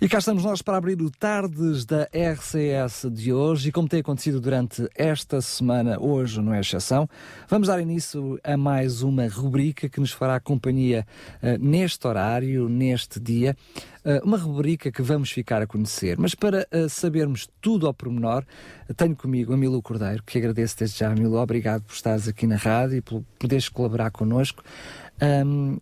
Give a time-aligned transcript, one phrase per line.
[0.00, 3.98] E cá estamos nós para abrir o Tardes da RCS de hoje e como tem
[3.98, 7.08] acontecido durante esta semana, hoje não é exceção,
[7.48, 11.04] vamos dar início a mais uma rubrica que nos fará companhia
[11.42, 13.56] uh, neste horário, neste dia,
[14.04, 16.16] uh, uma rubrica que vamos ficar a conhecer.
[16.16, 18.44] Mas para uh, sabermos tudo ao pormenor,
[18.96, 22.56] tenho comigo a Milu Cordeiro, que agradeço desde já, Milu, obrigado por estares aqui na
[22.56, 24.62] rádio e por poderes colaborar connosco.
[25.20, 25.76] Um,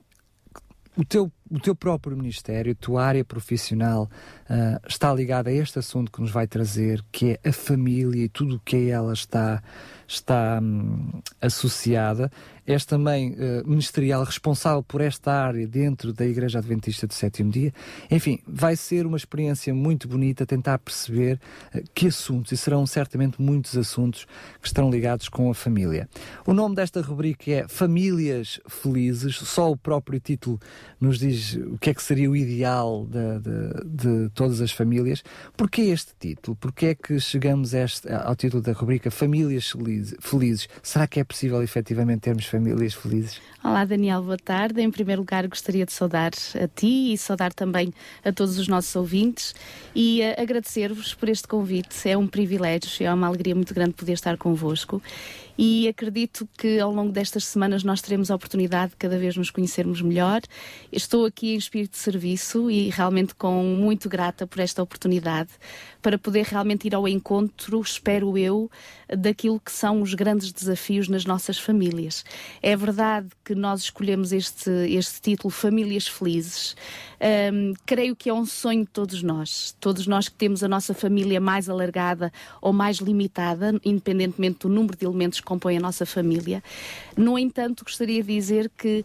[0.96, 4.10] o teu, o teu próprio ministério, a tua área profissional
[4.50, 8.28] uh, está ligada a este assunto que nos vai trazer, que é a família e
[8.28, 9.62] tudo o que a ela está,
[10.06, 12.30] está um, associada
[12.66, 17.72] és também uh, ministerial responsável por esta área dentro da Igreja Adventista do Sétimo Dia.
[18.10, 21.38] Enfim, vai ser uma experiência muito bonita tentar perceber
[21.72, 24.26] uh, que assuntos, e serão certamente muitos assuntos
[24.60, 26.08] que estarão ligados com a família.
[26.44, 30.58] O nome desta rubrica é Famílias Felizes, só o próprio título
[31.00, 35.22] nos diz o que é que seria o ideal de, de, de todas as famílias.
[35.56, 36.56] Porquê este título?
[36.56, 39.72] Porquê é que chegamos este, ao título da rubrica Famílias
[40.20, 40.68] Felizes?
[40.82, 43.40] Será que é possível efetivamente termos famílias felizes.
[43.62, 44.80] Olá, Daniel, boa tarde.
[44.80, 47.92] Em primeiro lugar, gostaria de saudar a ti e saudar também
[48.24, 49.54] a todos os nossos ouvintes
[49.94, 52.08] e uh, agradecer-vos por este convite.
[52.08, 55.02] É um privilégio, é uma alegria muito grande poder estar convosco
[55.58, 59.50] e acredito que ao longo destas semanas nós teremos a oportunidade de cada vez nos
[59.50, 60.40] conhecermos melhor.
[60.92, 65.50] Estou aqui em espírito de serviço e realmente com muito grata por esta oportunidade
[66.02, 68.70] para poder realmente ir ao encontro, espero eu,
[69.08, 72.24] daquilo que são os grandes desafios nas nossas famílias.
[72.62, 76.76] É verdade que nós escolhemos este, este título Famílias Felizes.
[77.52, 79.76] Um, creio que é um sonho de todos nós.
[79.80, 84.96] Todos nós que temos a nossa família mais alargada ou mais limitada, independentemente do número
[84.96, 86.62] de elementos que compõem a nossa família.
[87.16, 89.02] No entanto, gostaria de dizer que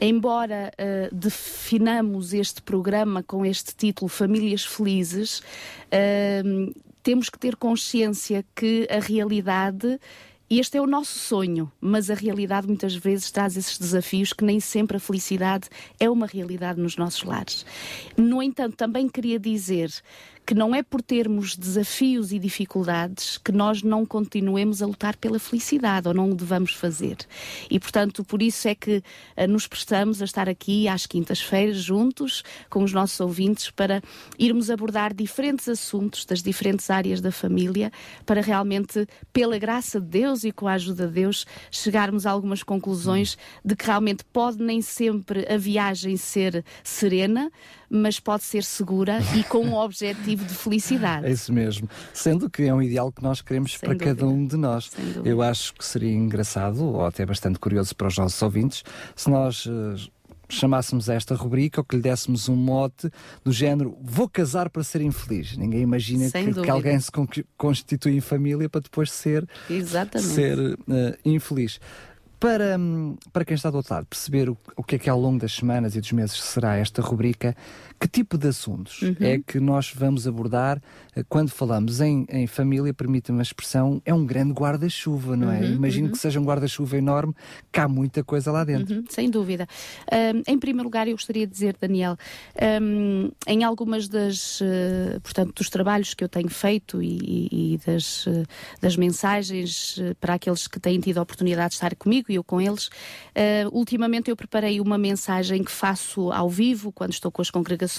[0.00, 8.44] embora uh, definamos este programa com este título Famílias Felizes, uh, temos que ter consciência
[8.54, 9.98] que a realidade
[10.52, 14.58] este é o nosso sonho, mas a realidade muitas vezes traz esses desafios que nem
[14.58, 15.68] sempre a felicidade
[16.00, 17.64] é uma realidade nos nossos lares.
[18.16, 19.92] No entanto, também queria dizer
[20.50, 25.38] que não é por termos desafios e dificuldades que nós não continuemos a lutar pela
[25.38, 27.18] felicidade ou não o devamos fazer.
[27.70, 28.96] E, portanto, por isso é que
[29.36, 34.02] uh, nos prestamos a estar aqui às quintas-feiras juntos com os nossos ouvintes para
[34.36, 37.92] irmos abordar diferentes assuntos das diferentes áreas da família
[38.26, 42.64] para realmente, pela graça de Deus e com a ajuda de Deus, chegarmos a algumas
[42.64, 47.52] conclusões de que realmente pode nem sempre a viagem ser serena,
[47.88, 51.26] mas pode ser segura e com um objetivo de felicidade.
[51.26, 51.88] É isso mesmo.
[52.12, 54.14] Sendo que é um ideal que nós queremos Sem para dúvida.
[54.14, 54.90] cada um de nós.
[55.24, 58.82] Eu acho que seria engraçado, ou até bastante curioso para os nossos ouvintes,
[59.14, 59.66] se nós.
[59.66, 59.96] Uh,
[60.52, 63.10] chamássemos esta rubrica ou que lhe dessemos um mote
[63.44, 65.56] do género vou casar para ser infeliz.
[65.56, 67.10] Ninguém imagina que, que, alguém se
[67.56, 69.48] constitui em família para depois ser,
[70.18, 70.76] ser uh,
[71.24, 71.80] infeliz.
[72.38, 75.20] Para, hum, para quem está do outro lado perceber o, o que é que ao
[75.20, 77.54] longo das semanas e dos meses será esta rubrica,
[78.00, 79.14] que tipo de assuntos uhum.
[79.20, 80.80] é que nós vamos abordar
[81.14, 85.60] eh, quando falamos em, em família, permita-me a expressão, é um grande guarda-chuva, não é?
[85.60, 86.12] Uhum, Imagino uhum.
[86.12, 87.34] que seja um guarda-chuva enorme,
[87.70, 88.96] que há muita coisa lá dentro.
[88.96, 89.66] Uhum, sem dúvida.
[90.10, 92.16] Um, em primeiro lugar, eu gostaria de dizer, Daniel,
[92.80, 98.26] um, em algumas das, uh, portanto, dos trabalhos que eu tenho feito e, e das,
[98.26, 98.44] uh,
[98.80, 102.44] das mensagens uh, para aqueles que têm tido a oportunidade de estar comigo e eu
[102.44, 102.88] com eles,
[103.72, 107.89] ultimamente eu preparei uma mensagem que faço ao vivo, quando estou com as congregações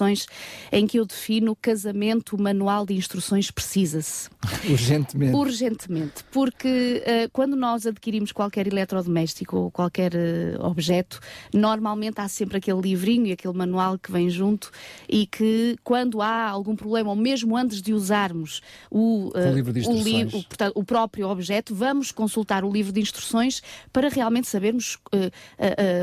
[0.71, 4.29] em que eu defino casamento, manual de instruções precisa-se.
[4.69, 5.35] Urgentemente.
[5.35, 6.23] Urgentemente.
[6.31, 11.19] Porque uh, quando nós adquirimos qualquer eletrodoméstico ou qualquer uh, objeto,
[11.53, 14.71] normalmente há sempre aquele livrinho e aquele manual que vem junto
[15.07, 19.73] e que quando há algum problema, ou mesmo antes de usarmos o, uh, o livro
[19.73, 20.33] de instruções.
[20.33, 24.97] O, li portanto, o, próprio objeto, vamos consultar o livro de instruções para realmente sabermos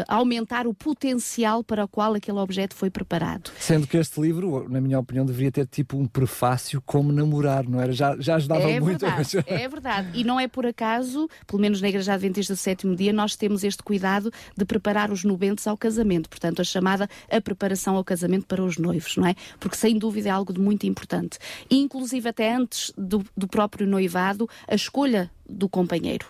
[0.07, 3.51] aumentar o potencial para o qual aquele objeto foi preparado.
[3.79, 7.81] Sendo que este livro, na minha opinião, deveria ter tipo um prefácio como namorar, não
[7.81, 7.93] era?
[7.93, 9.07] Já, já ajudava é muito.
[9.07, 10.09] Verdade, é verdade.
[10.15, 13.63] E não é por acaso, pelo menos na Igreja Adventista do Sétimo Dia, nós temos
[13.63, 16.29] este cuidado de preparar os nubentes ao casamento.
[16.29, 19.37] Portanto, a chamada a preparação ao casamento para os noivos, não é?
[19.61, 21.39] Porque sem dúvida é algo de muito importante.
[21.71, 26.27] E, inclusive até antes do, do próprio noivado, a escolha do companheiro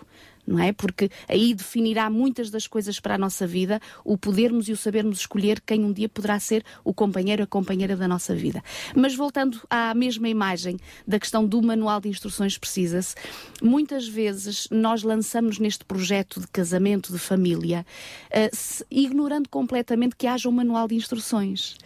[0.49, 0.73] não é?
[0.73, 5.19] Porque aí definirá muitas das coisas para a nossa vida, o podermos e o sabermos
[5.19, 8.63] escolher quem um dia poderá ser o companheiro, a companheira da nossa vida.
[8.95, 13.15] Mas voltando à mesma imagem da questão do manual de instruções precisa-se,
[13.61, 17.85] muitas vezes nós lançamos neste projeto de casamento, de família,
[18.31, 21.77] uh, ignorando completamente que haja um manual de instruções.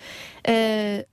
[0.48, 1.13] Uh,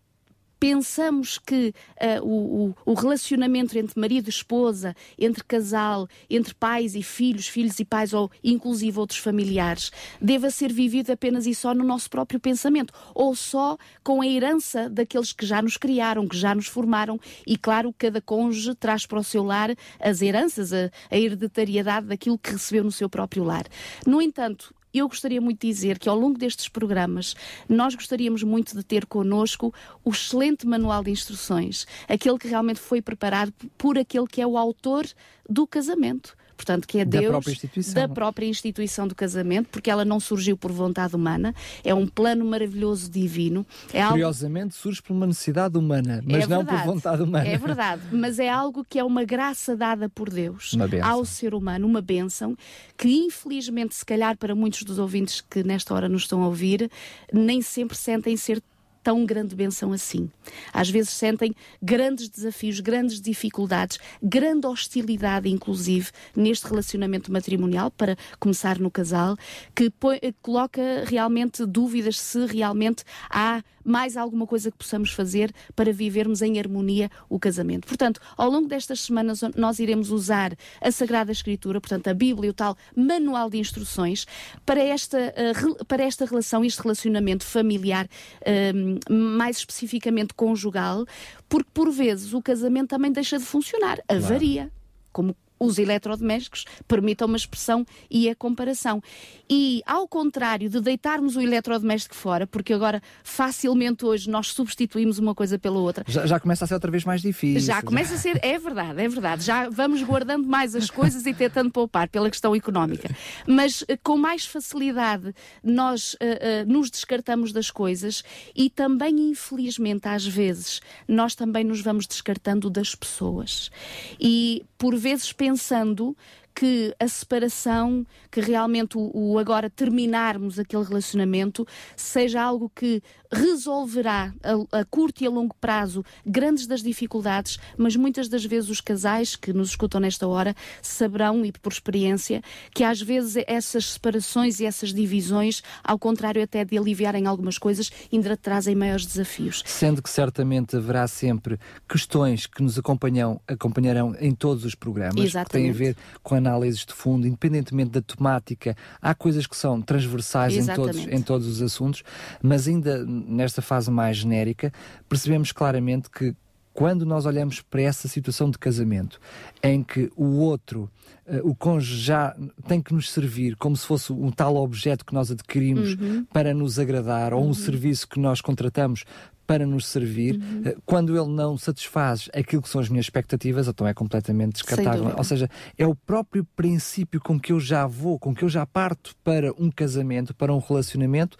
[0.61, 7.03] pensamos que uh, o, o, relacionamento entre marido e esposa, entre casal, entre pais e
[7.03, 9.91] filhos, filhos e pais, ou inclusive outros familiares,
[10.21, 14.91] deva ser vivido apenas e só no nosso próprio pensamento, ou só com a herança
[14.91, 19.19] daqueles que já nos criaram, que já nos formaram, e claro, cada cônjuge traz para
[19.19, 23.65] o seu lar as heranças, a, a hereditariedade daquilo que recebeu no seu próprio lar.
[24.07, 27.35] No entanto, eu gostaria muito de dizer que ao longo destes programas
[27.69, 29.73] nós gostaríamos muito de ter connosco
[30.05, 34.59] o excelente manual de instruções, aquele que realmente foi preparado por aquele que é o
[34.59, 35.07] autor
[35.49, 37.95] do casamento portanto, que é da Deus própria instituição.
[37.95, 42.45] da própria instituição do casamento, porque ela não surgiu por vontade humana, é um plano
[42.45, 43.65] maravilhoso divino.
[43.95, 44.75] É Curiosamente, algo...
[44.75, 47.49] surge por uma necessidade humana, mas é não por vontade humana.
[47.49, 51.87] É verdade, mas é algo que é uma graça dada por Deus ao ser humano,
[51.87, 52.55] uma bênção,
[52.99, 56.91] que infelizmente, se calhar para muitos dos ouvintes que nesta hora nos estão a ouvir,
[57.33, 58.63] nem sempre sentem ser
[59.03, 60.31] tão grande benção assim.
[60.73, 68.79] Às vezes sentem grandes desafios, grandes dificuldades, grande hostilidade, inclusive, neste relacionamento matrimonial, para começar
[68.79, 69.37] no casal,
[69.75, 75.93] que põe, coloca realmente dúvidas se realmente há mais alguma coisa que possamos fazer para
[75.93, 77.87] vivermos em harmonia o casamento.
[77.87, 82.55] Portanto, ao longo destas semanas, nós iremos usar a Sagrada Escritura, portanto, a Bíblia, o
[82.55, 84.27] tal manual de instruções,
[84.65, 91.05] para esta, uh, para esta relação, este relacionamento familiar, uh, mais especificamente conjugal,
[91.49, 94.63] porque por vezes o casamento também deixa de funcionar, avaria.
[94.63, 94.73] Claro.
[95.13, 99.03] Como os eletrodomésticos permitam uma expressão e a comparação.
[99.49, 105.35] E ao contrário de deitarmos o eletrodoméstico fora, porque agora facilmente hoje nós substituímos uma
[105.35, 106.05] coisa pela outra.
[106.09, 107.61] Já, já começa a ser outra vez mais difícil.
[107.61, 109.45] Já começa a ser, é verdade, é verdade.
[109.45, 113.15] Já vamos guardando mais as coisas e tentando poupar pela questão económica.
[113.47, 118.23] Mas eh, com mais facilidade nós uh, uh, nos descartamos das coisas
[118.55, 123.71] e também, infelizmente, às vezes, nós também nos vamos descartando das pessoas.
[124.19, 126.17] E por vezes pensando
[126.55, 131.67] que a separação, que realmente o, o, agora terminarmos aquele relacionamento,
[131.97, 133.03] seja algo que
[133.33, 138.69] resolverá a, a, curto e a longo prazo grandes das dificuldades, mas muitas das vezes
[138.69, 142.43] os casais que nos escutam nesta hora saberão, e por experiência,
[142.75, 147.91] que às vezes essas separações e essas divisões, ao contrário até de aliviarem algumas coisas,
[148.13, 149.63] ainda trazem maiores desafios.
[149.67, 151.59] Sendo que certamente haverá sempre
[151.89, 155.47] questões que nos acompanham, acompanharão em todos os programas, Exatamente.
[155.47, 159.57] que têm a ver com a análises de fundo, independentemente da temática, há coisas que
[159.57, 162.03] são transversais em todos, em todos os assuntos,
[162.43, 164.73] mas ainda nesta fase mais genérica,
[165.09, 166.35] percebemos claramente que
[166.73, 169.21] quando nós olhamos para essa situação de casamento,
[169.63, 170.91] em que o outro,
[171.27, 172.35] uh, o cônjuge já
[172.67, 176.25] tem que nos servir como se fosse um tal objeto que nós adquirimos uhum.
[176.33, 177.41] para nos agradar, uhum.
[177.41, 179.05] ou um serviço que nós contratamos
[179.51, 180.63] para nos servir, uhum.
[180.65, 185.13] Eh, quando ele não satisfaz aquilo que são as minhas expectativas, então é completamente descartável.
[185.17, 188.65] Ou seja, é o próprio princípio com que eu já vou, com que eu já
[188.65, 191.37] parto para um casamento, para um relacionamento,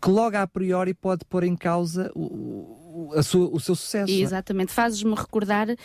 [0.00, 2.81] que logo a priori pode pôr em causa o,
[3.22, 4.12] sua, o seu sucesso.
[4.12, 4.16] É?
[4.16, 4.72] Exatamente.
[4.72, 5.76] Fazes-me recordar, uh,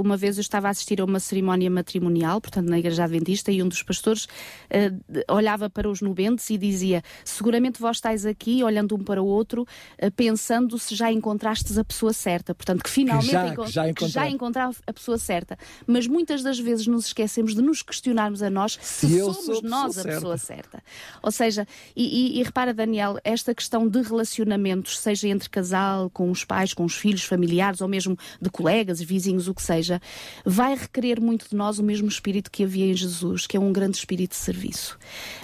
[0.00, 3.62] uma vez eu estava a assistir a uma cerimónia matrimonial, portanto, na Igreja Adventista, e
[3.62, 8.94] um dos pastores uh, olhava para os nubentes e dizia: Seguramente vós estáis aqui, olhando
[8.94, 12.54] um para o outro, uh, pensando se já encontrastes a pessoa certa.
[12.54, 15.58] Portanto, que finalmente que já, encont que já, que já a pessoa certa.
[15.86, 19.98] Mas muitas das vezes nos esquecemos de nos questionarmos a nós se, se somos nós
[19.98, 20.82] a pessoa certa.
[21.22, 21.66] Ou seja,
[21.96, 26.74] e, e, e repara, Daniel, esta questão de relacionamentos, seja entre casal, com os pais,
[26.74, 30.02] com os filhos, familiares ou mesmo de colegas, vizinhos, o que seja,
[30.44, 33.72] vai requerer muito de nós o mesmo espírito que havia em Jesus, que é um
[33.72, 34.98] grande espírito de serviço.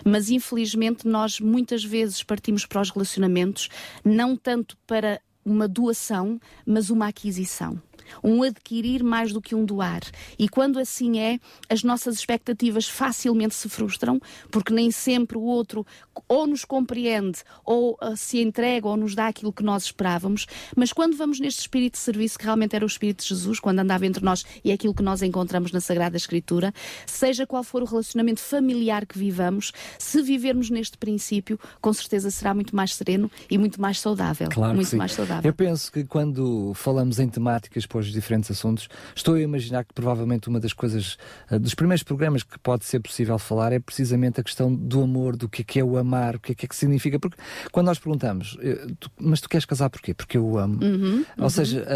[0.05, 3.71] Mas infelizmente nós muitas vezes partimos para os relacionamentos
[4.05, 7.81] não tanto para uma doação, mas uma aquisição
[8.23, 10.03] um adquirir mais do que um doar.
[10.39, 11.39] E quando assim é,
[11.69, 15.87] as nossas expectativas facilmente se frustram, porque nem sempre o outro
[16.29, 20.47] ou nos compreende, ou uh, se entrega, ou nos dá aquilo que nós esperávamos.
[20.77, 23.79] Mas quando vamos neste espírito de serviço, que realmente era o espírito de Jesus, quando
[23.81, 26.73] andava entre nós, e é aquilo que nós encontramos na Sagrada Escritura,
[27.07, 32.55] seja qual for o relacionamento familiar que vivamos, se vivermos neste princípio, com certeza será
[32.55, 34.49] muito mais sereno e muito mais saudável.
[34.51, 35.49] Claro muito mais saudável.
[35.49, 38.89] Eu penso que quando falamos em temáticas, para os diferentes assuntos.
[39.15, 41.17] Estou a imaginar que provavelmente uma das coisas,
[41.51, 45.37] uh, dos primeiros programas que pode ser possível falar é precisamente a questão do amor,
[45.37, 47.19] do que é, que é o amar, o que é que, é que significa.
[47.19, 47.37] Porque
[47.73, 48.57] quando nós perguntamos,
[48.99, 50.15] tu, mas tu queres casar porquê?
[50.15, 50.83] Porque eu o amo.
[50.83, 51.51] Uhum, Ou uhum.
[51.51, 51.87] seja,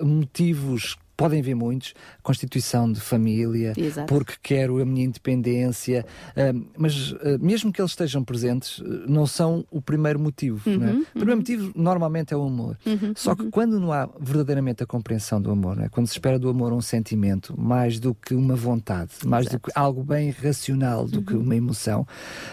[0.00, 4.06] uh, motivos podem ver muitos, constituição de família, Exato.
[4.06, 6.04] porque quero a minha independência,
[6.36, 10.68] uh, mas uh, mesmo que eles estejam presentes, não são o primeiro motivo.
[10.68, 10.92] Uhum, é?
[10.92, 11.00] uhum.
[11.00, 12.78] O primeiro motivo normalmente é o amor.
[12.84, 15.88] Uhum, Só que quando não há verdadeiramente a compreensão do amor, é?
[15.88, 19.56] quando se espera do amor um sentimento mais do que uma vontade, mais Exato.
[19.56, 22.06] do que algo bem racional do que uma emoção,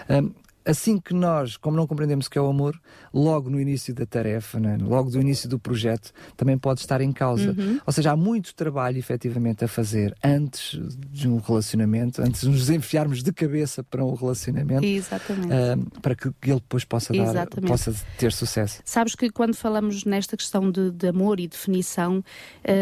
[0.10, 2.80] um, assim que nós, como não compreendemos o que é o amor,
[3.14, 4.78] logo no início da tarefa, né?
[4.82, 7.52] logo do início do projeto, também pode estar em causa.
[7.58, 7.80] Uhum.
[7.86, 10.80] Ou seja, há muito trabalho efetivamente a fazer antes
[11.10, 15.48] de um relacionamento, antes de nos enfiarmos de cabeça para um relacionamento, Exatamente.
[15.48, 17.70] uh, para que ele depois possa, dar, Exatamente.
[17.70, 18.82] possa ter sucesso.
[18.86, 22.24] Sabes que quando falamos nesta questão de, de amor e definição,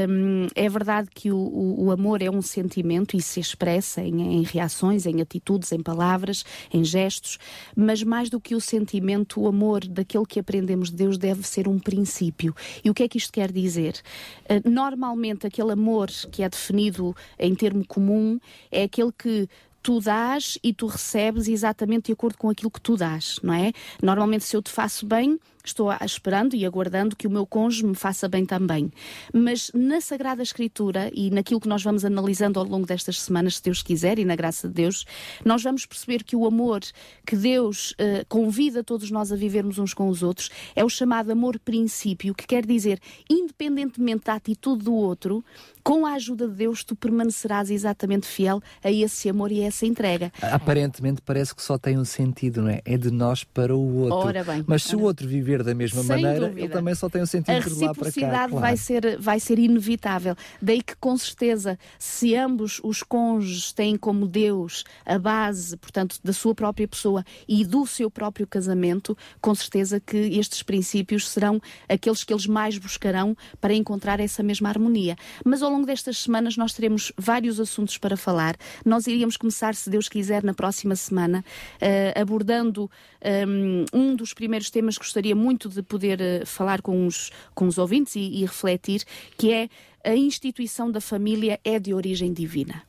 [0.10, 4.40] hum, é verdade que o, o- o amor é um sentimento e se expressa em,
[4.40, 7.38] em reações, em atitudes, em palavras, em gestos,
[7.75, 11.68] mas mais do que o sentimento, o amor daquele que aprendemos de Deus deve ser
[11.68, 12.56] um princípio.
[12.84, 14.01] E o que é que isto quer dizer?
[14.46, 18.40] Uh, normalmente, aquele amor que é definido em termo comum
[18.72, 19.48] é aquele que
[19.82, 23.72] tu dás e tu recebes exatamente de acordo com aquilo que tu dás, não é?
[24.01, 27.96] Normalmente, se eu te faço bem, estou esperando e aguardando que o meu cônjuge me
[27.96, 28.91] faça bem também.
[29.34, 33.63] Mas na Sagrada Escritura e naquilo que nós vamos analisando ao longo destas semanas, se
[33.63, 35.06] Deus quiser e na graça de Deus,
[35.46, 36.82] nós vamos perceber que o amor
[37.25, 41.32] que Deus eh, convida todos nós a vivermos uns com os outros é o chamado
[41.32, 43.00] amor princípio, que quer dizer,
[43.30, 45.44] independentemente da atitude do outro,
[45.84, 49.86] com a ajuda de Deus, tu permanecerás exatamente fiel a esse amor e a essa
[49.86, 50.32] entrega.
[50.41, 52.82] Aparentemente parece que só tem um sentido, não é?
[52.86, 54.27] É de nós para o outro.
[54.27, 55.08] Ora bem, Mas se o ora.
[55.08, 56.60] outro viver da mesma Sem maneira, dúvida.
[56.60, 57.88] ele também só tem um sentido A de lá para cá.
[57.88, 58.60] reciprocidade claro.
[58.60, 60.36] vai, ser, vai ser inevitável.
[60.62, 66.34] Daí que, com certeza, se ambos os cônjuges têm como Deus a base, portanto, da
[66.34, 72.24] sua própria pessoa e do seu próprio casamento, com certeza que estes princípios serão aqueles
[72.24, 75.15] que eles mais buscarão para encontrar essa mesma harmonia.
[75.46, 78.55] Mas ao longo destas semanas nós teremos vários assuntos para falar.
[78.86, 81.43] Nós iríamos começar, se Deus quiser, na próxima semana,
[81.79, 82.89] eh, abordando
[83.24, 87.68] um, um dos primeiros temas que gostaria muito de poder eh, falar com os, com
[87.68, 89.04] os ouvintes e, e refletir,
[89.38, 89.70] que é
[90.04, 92.84] a instituição da família é de origem divina.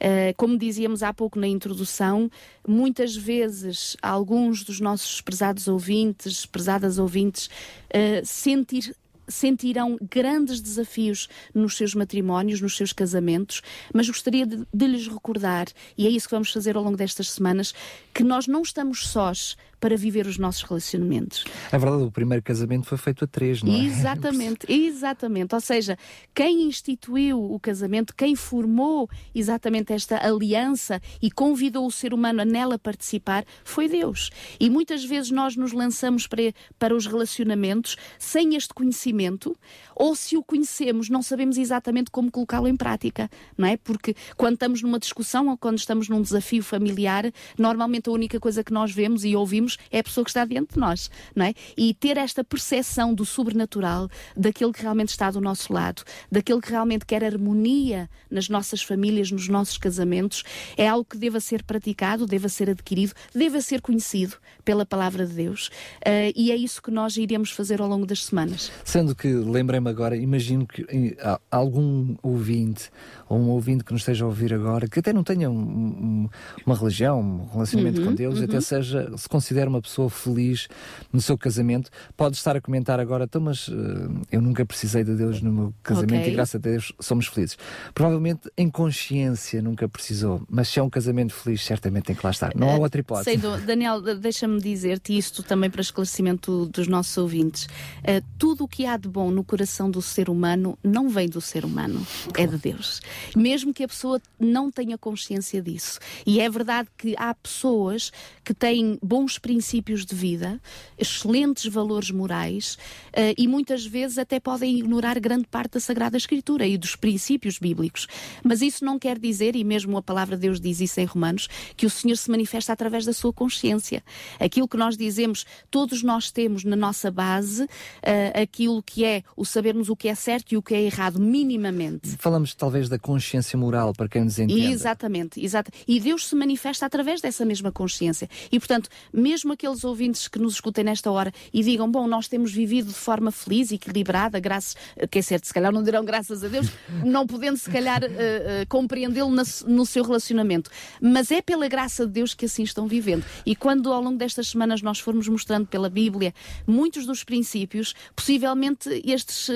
[0.00, 2.30] Uh, como dizíamos há pouco na introdução,
[2.66, 7.50] muitas vezes alguns dos nossos prezados ouvintes, prezadas ouvintes,
[7.94, 8.96] uh, sentir,
[9.28, 13.60] sentirão grandes desafios nos seus matrimónios, nos seus casamentos,
[13.92, 15.66] mas gostaria de, de lhes recordar,
[15.98, 17.74] e é isso que vamos fazer ao longo destas semanas,
[18.14, 21.44] que nós não estamos sós para viver os nossos relacionamentos.
[21.72, 23.78] É verdade, o primeiro casamento foi feito a três, não é?
[23.78, 25.54] Exatamente, exatamente.
[25.54, 25.96] Ou seja,
[26.34, 32.44] quem instituiu o casamento, quem formou exatamente esta aliança e convidou o ser humano a
[32.44, 34.30] nela participar, foi Deus.
[34.60, 39.56] E muitas vezes nós nos lançamos para, para os relacionamentos sem este conhecimento,
[39.96, 43.76] ou se o conhecemos, não sabemos exatamente como colocá-lo em prática, não é?
[43.76, 48.62] Porque quando estamos numa discussão ou quando estamos num desafio familiar, normalmente a única coisa
[48.62, 51.54] que nós vemos e ouvimos é a pessoa que está diante de nós, não é?
[51.76, 56.70] E ter esta percepção do sobrenatural, daquele que realmente está do nosso lado, daquele que
[56.70, 60.42] realmente quer harmonia nas nossas famílias, nos nossos casamentos,
[60.76, 65.34] é algo que deva ser praticado, deva ser adquirido, deva ser conhecido pela palavra de
[65.34, 65.68] Deus.
[66.06, 68.70] Uh, e é isso que nós iremos fazer ao longo das semanas.
[68.84, 72.90] Sendo que, lembrei-me agora, imagino que eh, algum ouvinte,
[73.28, 76.28] ou um ouvinte que nos esteja a ouvir agora, que até não tenha um- um-
[76.64, 80.68] uma religião, um relacionamento Uhum, com Deus, até seja, se considera uma pessoa feliz
[81.12, 85.14] no seu casamento, pode estar a comentar agora, então, mas eh, eu nunca precisei de
[85.14, 86.28] Deus no meu casamento Ok.
[86.32, 87.56] e graças a Deus somos felizes.
[87.94, 92.30] Provavelmente em consciência nunca precisou, mas se é um casamento feliz, certamente tem que lá
[92.30, 92.52] estar.
[92.54, 93.24] Não há outra hipótese.
[93.24, 97.64] Sei, do- Daniel, de- deixa-me dizer-te isto também para esclarecimento dos nossos ouvintes.
[97.64, 101.40] Uh, tudo o que há de bom no coração do ser humano não vem do
[101.40, 103.00] ser humano, é de Deus.
[103.36, 105.98] Mesmo que a pessoa não tenha consciência disso.
[106.26, 108.10] E é verdade que há pessoas
[108.44, 110.60] que têm bons princípios de vida,
[110.98, 112.78] excelentes valores morais
[113.08, 117.58] uh, e muitas vezes até podem ignorar grande parte da Sagrada Escritura e dos princípios
[117.58, 118.06] bíblicos.
[118.44, 121.48] Mas isso não quer dizer, e mesmo a palavra de Deus diz isso em Romanos,
[121.76, 124.02] que o Senhor se manifesta através da sua consciência.
[124.38, 129.44] Aquilo que nós dizemos, todos nós temos na nossa base uh, aquilo que é o
[129.44, 132.16] sabermos o que é certo e o que é errado, minimamente.
[132.18, 134.72] Falamos talvez da consciência moral, para quem nos entenda.
[134.72, 135.70] Exatamente, exato.
[135.86, 138.28] E Deus se manifesta através dessa mesma consciência.
[138.50, 142.28] E, portanto, mesmo mesmo aqueles ouvintes que nos escutem nesta hora e digam, bom, nós
[142.28, 144.76] temos vivido de forma feliz e equilibrada, graças,
[145.10, 146.68] quer dizer, se calhar não dirão graças a Deus,
[147.04, 149.30] não podendo se calhar uh, uh, compreendê-lo
[149.66, 150.70] no seu relacionamento.
[151.00, 153.24] Mas é pela graça de Deus que assim estão vivendo.
[153.46, 156.34] E quando ao longo destas semanas nós formos mostrando pela Bíblia
[156.66, 159.52] muitos dos princípios, possivelmente estes uh,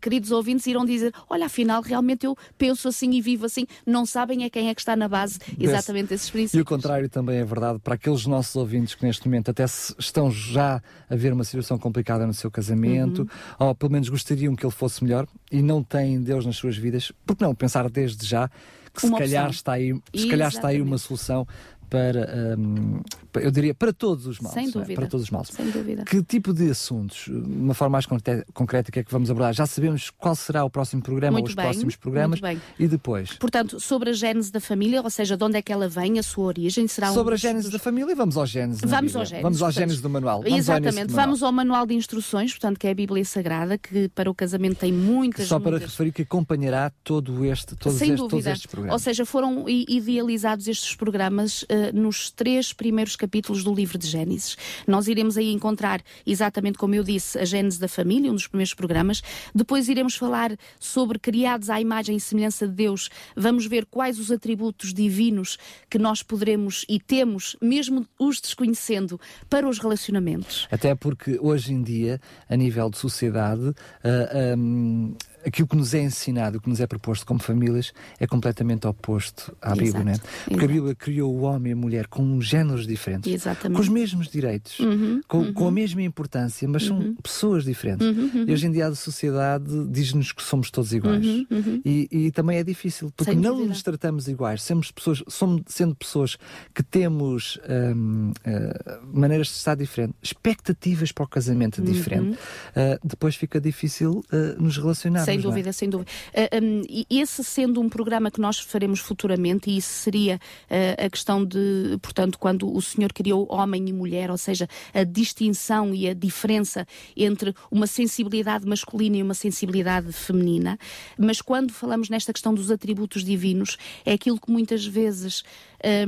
[0.00, 3.66] queridos ouvintes irão dizer: Olha, afinal, realmente eu penso assim e vivo assim.
[3.86, 6.58] Não sabem é quem é que está na base exatamente desses princípios.
[6.58, 10.30] E o contrário também é verdade para aqueles nossos ouvintes que neste momento até estão
[10.30, 13.66] já a ver uma situação complicada no seu casamento, uhum.
[13.66, 17.12] ou pelo menos gostariam que ele fosse melhor e não têm Deus nas suas vidas,
[17.26, 18.50] porque não pensar desde já
[18.94, 21.46] que se calhar, está aí, se calhar está aí uma solução
[21.88, 23.00] para, um,
[23.40, 24.54] eu diria, para todos os males.
[24.54, 24.70] Sem é?
[24.70, 24.92] dúvida.
[24.92, 24.96] É?
[24.96, 25.48] Para todos os males.
[25.48, 26.04] Sem dúvida.
[26.04, 29.52] Que tipo de assuntos, de uma forma mais concreta, que é que vamos abordar?
[29.52, 32.40] Já sabemos qual será o próximo programa muito ou os bem, próximos programas
[32.78, 33.34] e depois?
[33.34, 36.22] Portanto, sobre a gênese da família, ou seja, de onde é que ela vem, a
[36.22, 37.72] sua origem, será Sobre um a gênese dos...
[37.72, 38.80] da família, vamos ao gênese.
[38.84, 39.42] Vamos ao gênese.
[39.42, 40.42] Vamos ao gênese do manual.
[40.42, 44.08] Vamos exatamente, ao vamos ao manual de instruções, portanto, que é a Bíblia Sagrada, que
[44.10, 45.48] para o casamento tem muitas.
[45.48, 45.80] Só muitas...
[45.80, 48.92] para referir que acompanhará todo este, todos, Sem este, todos estes programas.
[48.94, 54.08] Ou seja, foram idealizados estes programas uh, nos três três primeiros capítulos do livro de
[54.08, 54.56] Gênesis.
[54.84, 58.74] Nós iremos aí encontrar, exatamente como eu disse, a Gênese da família, um dos primeiros
[58.74, 59.22] programas.
[59.54, 63.10] Depois iremos falar sobre criados à imagem e semelhança de Deus.
[63.36, 65.56] Vamos ver quais os atributos divinos
[65.88, 70.66] que nós poderemos e temos, mesmo os desconhecendo, para os relacionamentos.
[70.68, 73.74] Até porque hoje em dia, a nível de sociedade, uh,
[74.04, 78.26] ah, um, aquilo que nos é ensinado, o que nos é proposto como famílias, é
[78.26, 79.82] completamente oposto à Exato.
[79.82, 80.12] Bíblia, né?
[80.44, 80.64] Porque Exato.
[80.64, 83.76] a Bíblia criou o homem e a mulher com géneros diferentes, Exatamente.
[83.76, 85.52] com os mesmos direitos, uhum, com, uhum.
[85.52, 87.02] com, a mesma importância, mas uhum.
[87.02, 88.06] são pessoas diferentes.
[88.06, 88.44] Uhum, uhum.
[88.48, 91.24] E hoje em dia a sociedade diz-nos que somos todos iguais.
[91.26, 95.94] Uhum, e, e, também é difícil, porque não nos tratamos iguais, somos pessoas, somos, sendo
[95.94, 96.36] pessoas
[96.74, 103.06] que temos um, uh, eh, maneiras de estar diferentes, expectativas para o casamento diferente, uh,
[103.06, 105.26] depois fica difícil uh, nos relacionarmos.
[105.32, 106.10] Sem dúvida, sem dúvida.
[106.34, 111.10] Uh, um, esse sendo um programa que nós faremos futuramente, e isso seria uh, a
[111.10, 116.08] questão de, portanto, quando o Senhor criou homem e mulher, ou seja, a distinção e
[116.08, 116.86] a diferença
[117.16, 120.78] entre uma sensibilidade masculina e uma sensibilidade feminina.
[121.18, 125.42] Mas quando falamos nesta questão dos atributos divinos, é aquilo que muitas vezes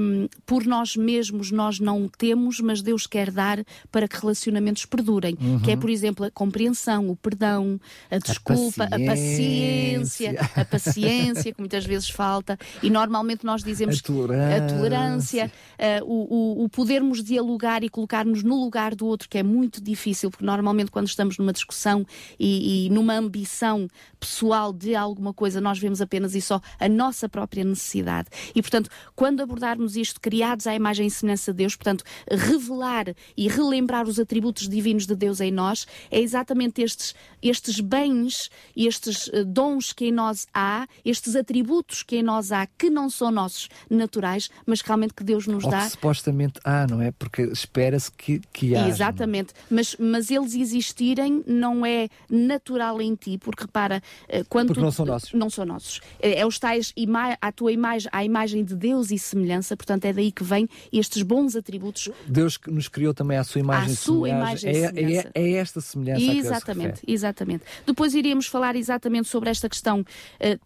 [0.00, 5.36] um, por nós mesmos nós não temos, mas Deus quer dar para que relacionamentos perdurem.
[5.40, 5.60] Uhum.
[5.60, 10.64] Que é, por exemplo, a compreensão, o perdão, a desculpa, a paciência, a paciência, a
[10.64, 12.58] paciência que muitas vezes falta.
[12.82, 17.88] E normalmente nós dizemos a tolerância, a tolerância uh, o, o, o podermos dialogar e
[17.88, 22.06] colocar-nos no lugar do outro, que é muito difícil, porque normalmente quando estamos numa discussão
[22.38, 23.88] e, e numa ambição
[24.20, 28.28] pessoal de alguma coisa, nós vemos apenas e só a nossa própria necessidade.
[28.54, 33.06] E, portanto, quando abordamos recordarmos isto, criados à imagem e semelhança de Deus, portanto, revelar
[33.36, 39.30] e relembrar os atributos divinos de Deus em nós, é exatamente estes, estes bens, estes
[39.32, 43.30] eh, dons que em nós há, estes atributos que em nós há, que não são
[43.30, 45.84] nossos naturais, mas realmente que Deus nos Ou dá.
[45.84, 47.10] Que supostamente há, não é?
[47.10, 48.88] Porque espera-se que, que haja.
[48.88, 54.82] Exatamente, mas, mas eles existirem não é natural em ti, porque repara, eh, quando porque
[54.82, 55.32] não são nossos.
[55.32, 56.00] Não são nossos.
[56.20, 56.92] É, é os tais,
[57.40, 60.68] a tua imagem, a imagem de Deus e semelhança semelhança, portanto é daí que vêm
[60.92, 62.10] estes bons atributos.
[62.26, 66.24] Deus nos criou também à sua imagem à sua imagem é, é, é, esta semelhança
[66.24, 67.64] Exatamente, exatamente.
[67.86, 70.04] Depois iríamos falar exatamente sobre esta questão uh,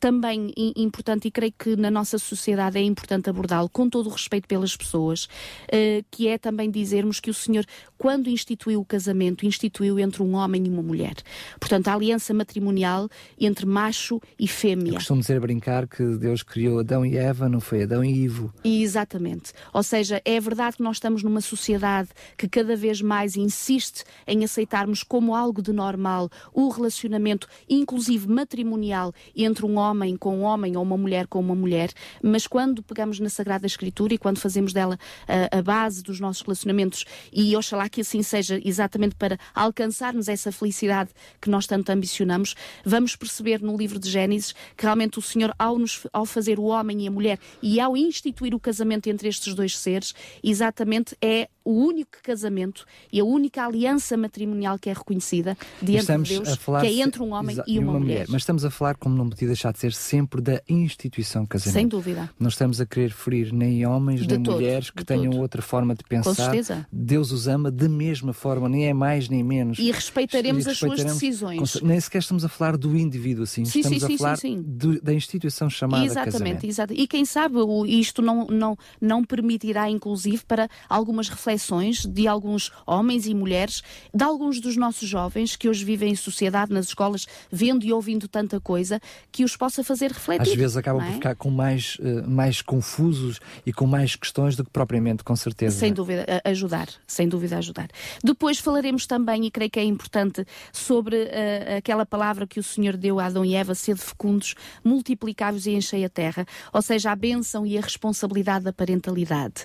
[0.01, 4.47] também importante e creio que na nossa sociedade é importante abordá-lo com todo o respeito
[4.49, 7.65] pelas pessoas, uh, que é também dizermos que o Senhor,
[7.97, 11.15] quando instituiu o casamento, instituiu entre um homem e uma mulher.
[11.59, 14.93] Portanto, a aliança matrimonial entre macho e fêmea.
[14.93, 18.13] Eu costumo dizer a brincar que Deus criou Adão e Eva, não foi Adão e
[18.13, 18.53] Ivo.
[18.65, 19.53] E Exatamente.
[19.73, 24.45] Ou seja, é verdade que nós estamos numa sociedade que cada vez mais insiste em
[24.45, 30.77] aceitarmos como algo de normal o relacionamento, inclusive matrimonial, entre um homem com um homem
[30.77, 31.91] ou uma mulher com uma mulher,
[32.23, 36.43] mas quando pegamos na Sagrada Escritura e quando fazemos dela a, a base dos nossos
[36.43, 41.11] relacionamentos, e oxalá que assim seja exatamente para alcançarmos essa felicidade
[41.41, 45.79] que nós tanto ambicionamos, vamos perceber no livro de Gênesis que realmente o Senhor, ao,
[45.79, 49.55] nos, ao fazer o homem e a mulher e ao instituir o casamento entre estes
[49.55, 55.55] dois seres, exatamente é o único casamento e a única aliança matrimonial que é reconhecida
[55.83, 58.15] diante estamos de Deus, que é entre um homem e uma, uma mulher.
[58.15, 58.27] mulher.
[58.31, 61.75] Mas estamos a falar, como não podia deixar de ser, sempre da instituição casamento.
[61.75, 62.31] Sem dúvida.
[62.41, 65.43] Não estamos a querer ferir nem homens de nem todo, mulheres que tenham todo.
[65.43, 66.31] outra forma de pensar.
[66.31, 66.87] Com certeza.
[66.91, 69.79] Deus os ama da mesma forma, nem é mais nem menos.
[69.79, 71.83] E respeitaremos, e respeitaremos as suas decisões.
[71.83, 75.03] Nem sequer estamos a falar do indivíduo assim, sim, estamos sim, a falar sim, do,
[75.03, 76.65] da instituição chamada exatamente, casamento.
[76.65, 82.29] Exatamente, e quem sabe isto não, não, não permitirá, inclusive, para algumas reflexões reflexões de
[82.29, 83.83] alguns homens e mulheres,
[84.15, 88.29] de alguns dos nossos jovens que hoje vivem em sociedade, nas escolas, vendo e ouvindo
[88.29, 89.01] tanta coisa,
[89.33, 90.53] que os possa fazer refletir.
[90.53, 91.07] Às vezes acabam é?
[91.07, 95.35] por ficar com mais, uh, mais confusos e com mais questões do que propriamente, com
[95.35, 95.77] certeza.
[95.79, 97.89] Sem dúvida, ajudar, sem dúvida ajudar.
[98.23, 102.97] Depois falaremos também, e creio que é importante, sobre uh, aquela palavra que o Senhor
[102.97, 107.17] deu a Adão e Eva, sede fecundos, multiplicáveis e enchei a terra, ou seja, a
[107.17, 109.65] bênção e a responsabilidade da parentalidade.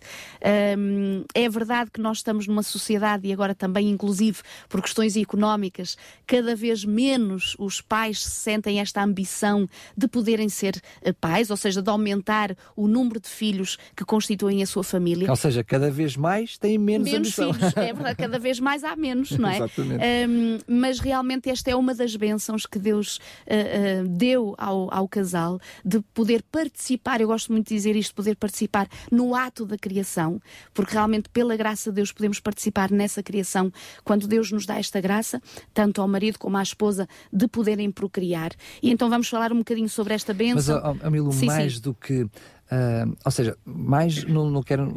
[0.78, 5.98] Um, é verdade que nós estamos numa sociedade, e agora também, inclusive, por questões económicas,
[6.26, 11.82] cada vez menos os pais sentem esta ambição de poderem ser uh, pais, ou seja,
[11.82, 15.30] de aumentar o número de filhos que constituem a sua família.
[15.30, 17.54] Ou seja, cada vez mais têm menos, menos ambição.
[17.54, 17.78] filhos.
[17.78, 19.58] É verdade, cada vez mais há menos, não é?
[19.58, 20.04] Exatamente.
[20.30, 25.08] Um, mas realmente esta é uma das bênçãos que Deus uh, uh, deu ao, ao
[25.08, 29.78] casal de poder participar, eu gosto muito de dizer isto, poder participar no ato da
[29.78, 30.42] criação,
[30.74, 33.72] porque realmente pela graça de Deus podemos participar nessa criação
[34.04, 35.42] quando Deus nos dá esta graça,
[35.74, 38.52] tanto ao marido como à esposa, de poderem procriar.
[38.82, 40.82] E então vamos falar um bocadinho sobre esta bênção.
[40.84, 41.82] Mas, Amilo, mais sim.
[41.82, 42.28] do que
[42.74, 44.92] Uh, ou seja, mais não, não quero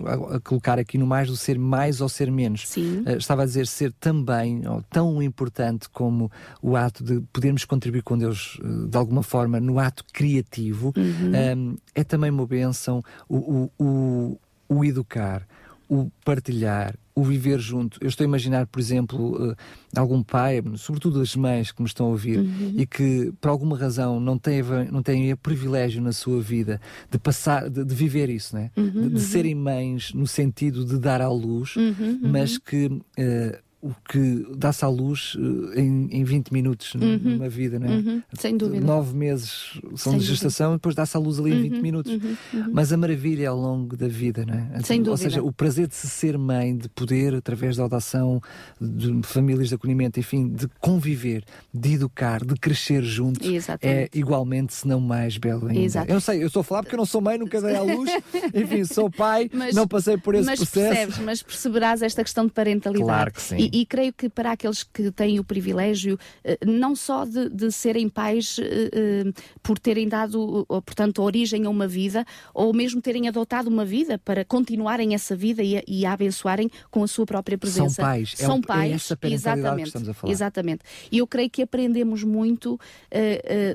[0.44, 2.74] colocar aqui no mais do ser mais ou ser menos.
[2.74, 6.30] Uh, estava a dizer ser também ou, tão importante como
[6.62, 10.94] o ato de podermos contribuir com Deus uh, de alguma forma no ato criativo.
[10.96, 11.76] Uhum.
[11.94, 15.46] é também uma benção o, o, o, o educar,
[15.88, 17.98] o partilhar, o viver junto.
[18.00, 19.56] Eu estou a imaginar, por exemplo, uh,
[19.96, 22.74] algum pai, sobretudo as mães que me estão a ouvir uhum.
[22.76, 27.18] e que por alguma razão não têm, não têm o privilégio na sua vida de
[27.18, 28.70] passar, de, de viver isso, né?
[28.76, 29.18] Uhum, de, de uhum.
[29.18, 34.84] serem mães no sentido de dar à luz, uhum, mas que uh, o que dá-se
[34.84, 37.18] à luz uh, em, em 20 minutos uhum.
[37.18, 37.90] numa vida, não é?
[37.96, 38.22] Uhum.
[38.38, 38.84] Sem dúvida.
[38.84, 41.82] Nove meses são Sem de gestação e depois dá-se à luz ali em 20 Uhum,
[41.82, 42.12] minutos.
[42.12, 42.70] uhum, uhum.
[42.72, 44.80] Mas a maravilha é ao longo da vida, não é?
[44.82, 45.30] Sem Ou dúvida.
[45.30, 48.40] seja, o prazer de se ser mãe, de poder, através da audação,
[48.80, 53.46] de famílias de acolhimento, enfim, de conviver, de educar, de crescer juntos,
[53.82, 55.80] é igualmente, se não mais belo ainda.
[55.80, 56.10] Exato.
[56.10, 57.82] Eu não sei, eu estou a falar porque eu não sou mãe, nunca dei à
[57.82, 58.10] luz,
[58.54, 60.88] enfim, sou pai, Mas- não passei por esse mas processo.
[60.88, 63.06] percebes, mas perceberás esta questão de parentalidade.
[63.06, 63.56] Claro que sim.
[63.58, 67.70] E, e creio que para aqueles que têm o privilégio, eh, não só de, de
[67.70, 73.28] serem pais eh, eh, por terem dado, portanto, origem a uma vida, ou mesmo terem
[73.28, 77.26] adotado uma vida para continuarem essa vida e a, e a abençoarem com a sua
[77.26, 77.96] própria presença.
[77.96, 78.34] São pais.
[78.38, 79.86] É São é pais, essa parentalidade que exatamente.
[79.88, 80.32] estamos a falar.
[80.32, 80.80] Exatamente.
[81.12, 82.80] E eu creio que aprendemos muito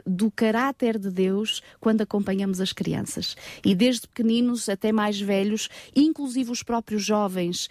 [0.05, 3.35] do caráter de Deus quando acompanhamos as crianças.
[3.63, 7.69] E desde pequeninos até mais velhos, inclusive os próprios jovens,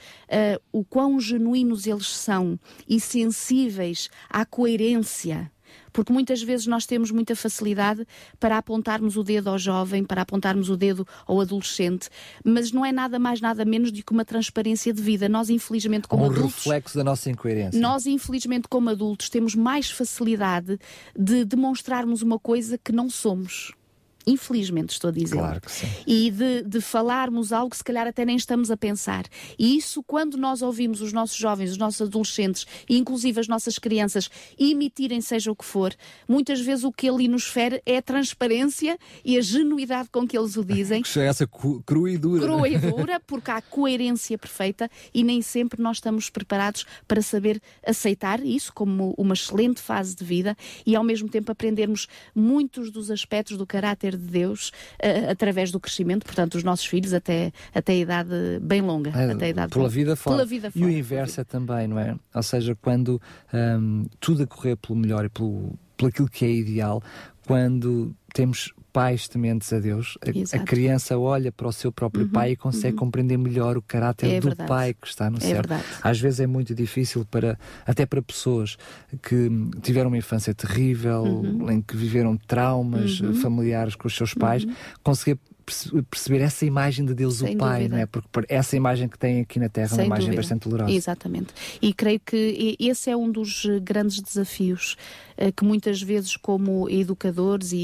[0.72, 5.50] o quão genuínos eles são e sensíveis à coerência.
[5.92, 8.06] Porque muitas vezes nós temos muita facilidade
[8.38, 12.08] para apontarmos o dedo ao jovem, para apontarmos o dedo ao adolescente,
[12.44, 15.28] mas não é nada mais, nada menos do que uma transparência de vida.
[15.28, 16.56] Nós, infelizmente, como um adultos.
[16.56, 17.80] reflexo da nossa incoerência.
[17.80, 20.78] Nós, infelizmente, como adultos, temos mais facilidade
[21.16, 23.72] de demonstrarmos uma coisa que não somos.
[24.30, 25.36] Infelizmente, estou a dizer.
[25.36, 25.88] Claro que sim.
[26.06, 29.24] E de, de falarmos algo que se calhar até nem estamos a pensar.
[29.58, 33.78] E isso, quando nós ouvimos os nossos jovens, os nossos adolescentes e inclusive as nossas
[33.78, 35.94] crianças emitirem seja o que for,
[36.28, 40.38] muitas vezes o que ali nos fere é a transparência e a genuidade com que
[40.38, 41.02] eles o dizem.
[41.02, 42.42] Que essa crua e dura.
[42.42, 47.60] Crua e dura, porque há coerência perfeita e nem sempre nós estamos preparados para saber
[47.84, 53.10] aceitar isso como uma excelente fase de vida e ao mesmo tempo aprendermos muitos dos
[53.10, 57.92] aspectos do caráter de Deus eh, através do crescimento, portanto, dos nossos filhos até, até
[57.92, 58.30] a idade
[58.62, 59.10] bem longa.
[59.10, 60.36] É, até a idade pela bem- vida fora.
[60.36, 62.16] Pela vida E fora, o pela inverso é também, não é?
[62.34, 63.20] Ou seja, quando
[63.52, 67.02] hum, tudo a correr pelo melhor e pelo, pelo aquilo que é ideal,
[67.46, 72.30] quando temos pais tementes a Deus, a- a, criança olha para o seu próprio Uhum,
[72.30, 74.68] pai e consegue compreender melhor o caráter É do verdade.
[74.68, 75.52] pai que está no É céu.
[75.54, 75.84] verdade.
[76.02, 78.76] Às vezes é muito difícil para até para pessoas
[79.22, 79.48] que
[79.82, 81.70] tiveram uma infância terrível, Uhum.
[81.70, 84.66] em que viveram traumas eh, familiares com os seus pais,
[85.02, 87.94] conseguir perce- perceber essa imagem de Deus Sem o Pai, dúvida.
[87.96, 88.06] não é?
[88.06, 90.42] Porque por- essa imagem que tem aqui na Terra é uma Sem imagem dúvida.
[90.42, 90.92] bastante dolorosa.
[90.92, 91.48] Exatamente.
[91.80, 94.96] E creio que esse é um dos grandes desafios
[95.54, 97.76] que muitas vezes, como educadores e,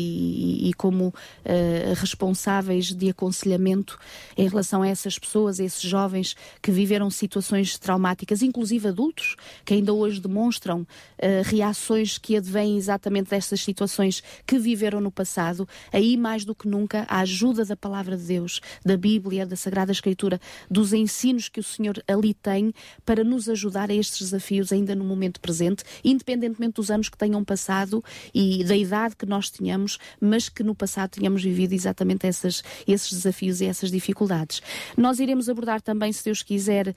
[0.68, 1.14] e- como
[1.44, 3.96] eh, responsáveis de aconselhamento
[4.36, 9.74] em relação a essas pessoas, a esses jovens que viveram situações traumáticas, inclusive adultos, que
[9.74, 10.84] ainda hoje demonstram
[11.18, 16.66] eh, reações que advêm exatamente destas situações que viveram no passado, aí mais do que
[16.66, 20.40] nunca a ajuda da da palavra de Deus, da Bíblia, da Sagrada Escritura,
[20.70, 22.72] dos ensinos que o Senhor ali tem
[23.04, 27.44] para nos ajudar a estes desafios ainda no momento presente, independentemente dos anos que tenham
[27.46, 28.04] passado
[28.34, 33.12] e da idade que nós tenhamos, mas que no passado tenhamos vivido exatamente essas, esses
[33.12, 34.60] desafios e essas dificuldades.
[34.96, 36.94] Nós iremos abordar também, se Deus quiser, uh,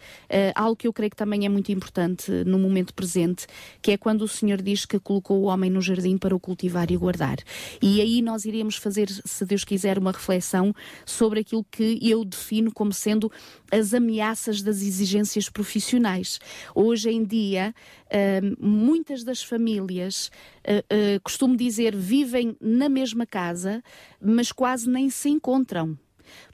[0.56, 3.46] algo que eu creio que também é muito importante no momento presente,
[3.82, 6.92] que é quando o Senhor diz que colocou o homem no jardim para o cultivar
[6.92, 7.38] e guardar.
[7.82, 10.74] E aí nós iremos fazer, se Deus quiser, uma reflexão
[11.06, 13.32] sobre aquilo que eu defino como sendo
[13.72, 16.40] as ameaças das exigências profissionais.
[16.74, 17.74] Hoje em dia,
[18.06, 20.32] uh, muitas das famílias,
[20.68, 23.84] uh, uh, costumo dizer, vivem na mesma casa,
[24.22, 25.98] mas quase nem se encontram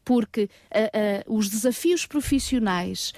[0.06, 3.12] porque uh, uh, os desafios profissionais,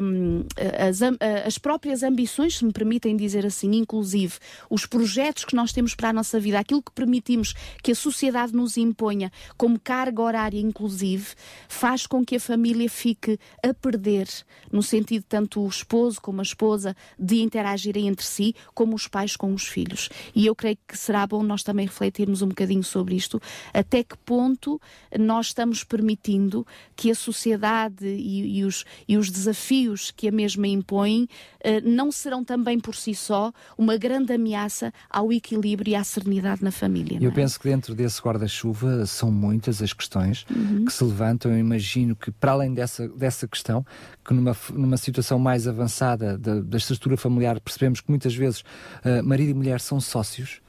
[0.00, 0.44] um,
[0.88, 4.38] as, uh, as, próprias ambições, se me permitem dizer assim, inclusive
[4.70, 8.54] os projetos que nós temos para a nossa vida, aquilo que permitimos que a sociedade
[8.54, 11.26] nos imponha como carga horária, inclusive,
[11.68, 14.28] faz com que a família fique a perder,
[14.70, 19.34] no sentido tanto o esposo como a esposa de interagirem entre si, como os pais
[19.34, 20.08] com os filhos.
[20.34, 23.42] E eu creio que será bom nós também refletirmos um bocadinho sobre isto,
[23.74, 24.80] até que ponto
[25.18, 30.32] nós estamos permitindo permitindo que a sociedade e, e, os, e os desafios que a
[30.32, 35.94] mesma impõe uh, não serão também por si só uma grande ameaça ao equilíbrio e
[35.94, 37.18] à serenidade na família.
[37.20, 37.34] Eu é?
[37.34, 40.84] penso que dentro desse guarda-chuva são muitas as questões uhum.
[40.84, 41.50] que se levantam.
[41.50, 43.84] Eu imagino que, para além dessa, dessa questão,
[44.24, 49.24] que numa, numa situação mais avançada da, da estrutura familiar, percebemos que muitas vezes uh,
[49.24, 50.60] marido e mulher são sócios,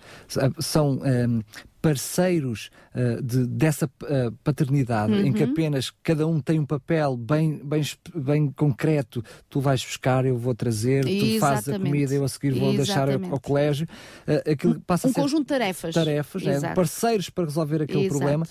[0.60, 1.42] são um, ehm,
[1.82, 5.26] parceiros uh, de, dessa uh, paternidade, uhum.
[5.26, 5.52] em que uhum.
[5.52, 7.82] apenas cada um tem um papel bem, bem,
[8.16, 11.34] bem concreto, tu vais buscar, eu vou trazer, Exatamente.
[11.34, 13.20] tu fazes a comida, eu a seguir vou Exatamente.
[13.20, 13.88] deixar ao colégio.
[14.28, 15.94] Uh, aquilo passa um conjunto de tarefas.
[15.94, 18.18] Tarefas, é, parceiros para resolver aquele Exato.
[18.18, 18.46] problema.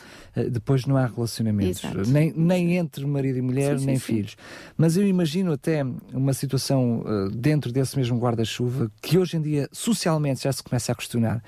[0.51, 4.31] depois não há relacionamentos, nem, nem entre marido e mulher, sim, nem sim, filhos.
[4.33, 4.73] Sim.
[4.77, 10.45] Mas eu imagino até uma situação dentro desse mesmo guarda-chuva que hoje em dia socialmente
[10.45, 11.43] já se começa a questionar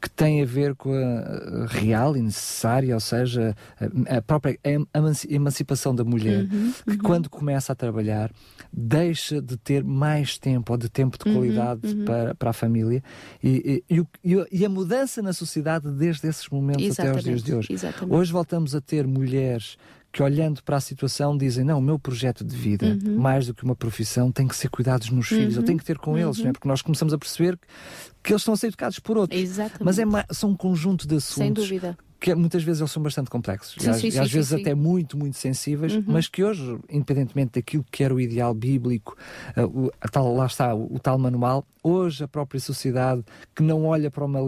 [0.00, 1.17] que tem a ver com a
[1.68, 3.54] real e necessária, ou seja,
[4.08, 4.58] a, própria
[5.28, 6.98] emancipação da mulher, uhum, que uhum.
[6.98, 8.30] quando começa a trabalhar
[8.72, 12.52] deixa de ter mais tempo ou de tempo de uhum, qualidade uhum, para, para a
[12.52, 13.02] família
[13.42, 17.10] e, e, e, e, a mudança na sociedade desde esses momentos Exatamente.
[17.10, 17.72] até os dias de hoje.
[17.72, 18.14] Exatamente.
[18.14, 19.76] Hoje voltamos a ter mulheres
[20.12, 23.18] que olhando para a situação dizem, não, o meu projeto de vida, uhum.
[23.18, 25.38] mais do que uma profissão, tem que ser cuidado dos meus uhum.
[25.38, 26.18] filhos, eu tenho que ter com uhum.
[26.18, 26.52] eles, não é?
[26.52, 27.66] porque nós começamos a perceber que,
[28.24, 29.40] que eles estão a ser educados por outros.
[29.40, 29.84] Exatamente.
[29.84, 33.30] Mas é, são um conjunto de assuntos Sem dúvida que muitas vezes eles são bastante
[33.30, 36.04] complexos sim, e, às, sim, e às sim, vezes até muito, muito sensíveis, uhum.
[36.06, 39.16] mas que hoje, independentemente daquilo que era o ideal bíblico,
[39.56, 43.24] uh, o, tal, lá está o, o, tal manual, hoje a própria sociedade
[43.54, 44.44] que não olha para o ma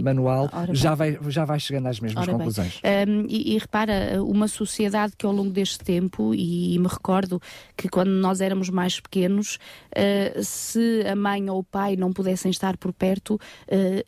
[0.00, 2.80] manual já vai, já vai chegando às mesmas Ora conclusões.
[2.84, 7.40] Um, e, e, repara, uma sociedade que ao longo deste tempo, e, e me recordo
[7.76, 9.58] que quando nós éramos mais pequenos,
[9.90, 13.38] uh, se a mãe ou o pai não pudessem estar por perto, uh,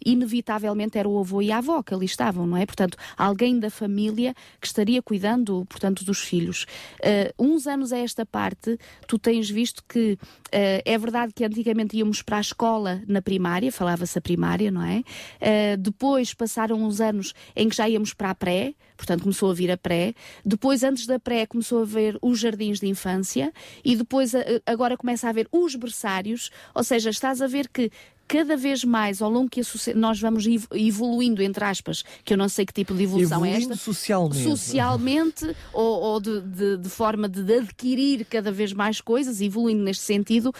[0.05, 2.67] inevitavelmente era o avô e a avó que ali estavam, não é?
[2.67, 6.67] Portanto, alguém da família que estaria cuidando, portanto, dos filhos.
[7.01, 10.19] Uh, uns anos a esta parte, tu tens visto que
[10.57, 15.01] é verdade que antigamente íamos para a escola na primária, falava-se a primária, não é?
[15.01, 19.55] Uh, depois passaram uns anos em que já íamos para a pré, portanto começou a
[19.55, 20.15] vir a pré.
[20.45, 23.53] Depois, antes da pré, começou a ver os jardins de infância
[23.85, 24.33] e depois
[24.65, 27.91] agora começa a haver os berçários, ou seja, estás a ver que
[28.27, 29.61] cada vez mais ao longo que
[29.95, 33.77] nós vamos evoluindo, entre aspas, que eu não sei que tipo de evolução é esta.
[33.77, 34.43] socialmente.
[34.43, 39.83] Socialmente ou, ou de, de, de, forma de, de, adquirir cada vez mais coisas, evoluindo
[39.83, 40.53] neste sentido,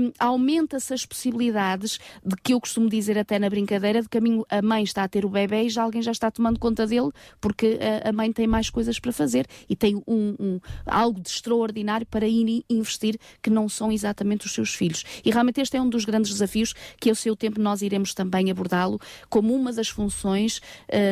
[0.00, 4.62] um, aumenta-se as possibilidades de que eu costumo dizer até na brincadeira de que a
[4.62, 7.10] mãe está a ter o bebê e já alguém já está tomando conta dele
[7.40, 11.28] porque a, a mãe tem mais coisas para fazer e tem um, um, algo de
[11.28, 15.04] extraordinário para ir investir que não são exatamente os seus filhos.
[15.24, 18.50] E realmente este é um dos grandes desafios que ao seu tempo nós iremos também
[18.50, 20.60] abordá-lo como uma das funções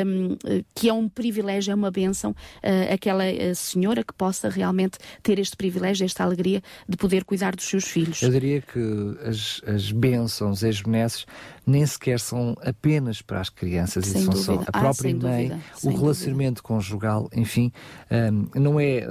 [0.07, 0.37] um,
[0.75, 5.39] que é um privilégio, é uma bênção, uh, aquela uh, senhora que possa realmente ter
[5.39, 8.23] este privilégio, esta alegria de poder cuidar dos seus filhos.
[8.23, 11.27] Eu diria que as, as bênçãos, as benesses,
[11.69, 15.49] nem sequer são apenas para as crianças, sem são só a ah, própria ah, mãe,
[15.49, 16.63] dúvida, o relacionamento dúvida.
[16.63, 17.71] conjugal, enfim,
[18.11, 19.07] um, não é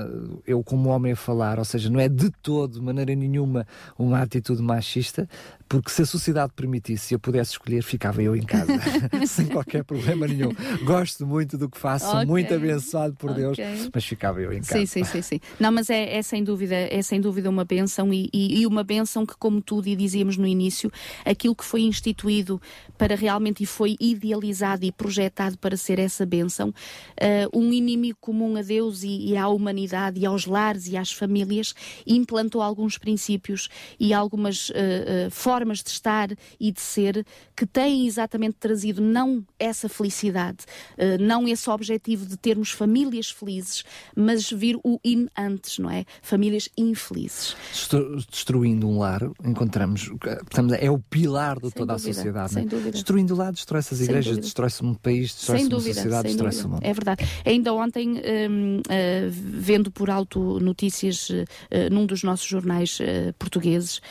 [0.46, 3.68] eu como homem a falar, ou seja, não é de todo, de maneira nenhuma,
[3.98, 5.30] uma atitude machista,
[5.70, 8.74] porque se a sociedade permitisse, se eu pudesse escolher, ficava eu em casa,
[9.28, 10.52] sem qualquer problema nenhum.
[10.84, 12.26] Gosto muito do que faço, okay.
[12.26, 13.44] muito abençoado por okay.
[13.44, 14.80] Deus, mas ficava eu em casa.
[14.80, 15.40] Sim, sim, sim, sim.
[15.60, 18.84] Não, mas é, é sem dúvida, é sem dúvida uma benção e, e, e uma
[18.84, 20.92] benção que, como tu dizíamos no início,
[21.24, 22.47] aquilo que foi instituído
[22.98, 28.56] para realmente e foi idealizado e projetado para ser essa bênção, uh, um inimigo comum
[28.58, 31.74] a Deus e, e, à humanidade e aos lares e às famílias
[32.06, 36.30] implantou alguns princípios e algumas uh, uh, formas de estar
[36.60, 40.66] e de ser que têm exatamente trazido não essa felicidade,
[41.20, 43.84] não esse objetivo de termos famílias felizes,
[44.16, 46.06] mas vir o in antes, não é?
[46.22, 47.56] Famílias infelizes.
[48.30, 52.37] Destruindo um lar, encontramos, portanto, é o pilar de toda a sociedade.
[52.48, 52.66] Sem é?
[52.66, 52.92] dúvida.
[52.92, 56.82] Destruindo lar, destrói-se as igrejas, destrói-se um país, destrói-se uma sociedade, destrói-se o mundo.
[56.84, 57.26] É verdade.
[57.46, 58.82] Ainda ontem, uh,
[59.30, 61.46] vendo por alto notícias uh,
[61.92, 64.02] num dos nossos jornais uh, portugueses,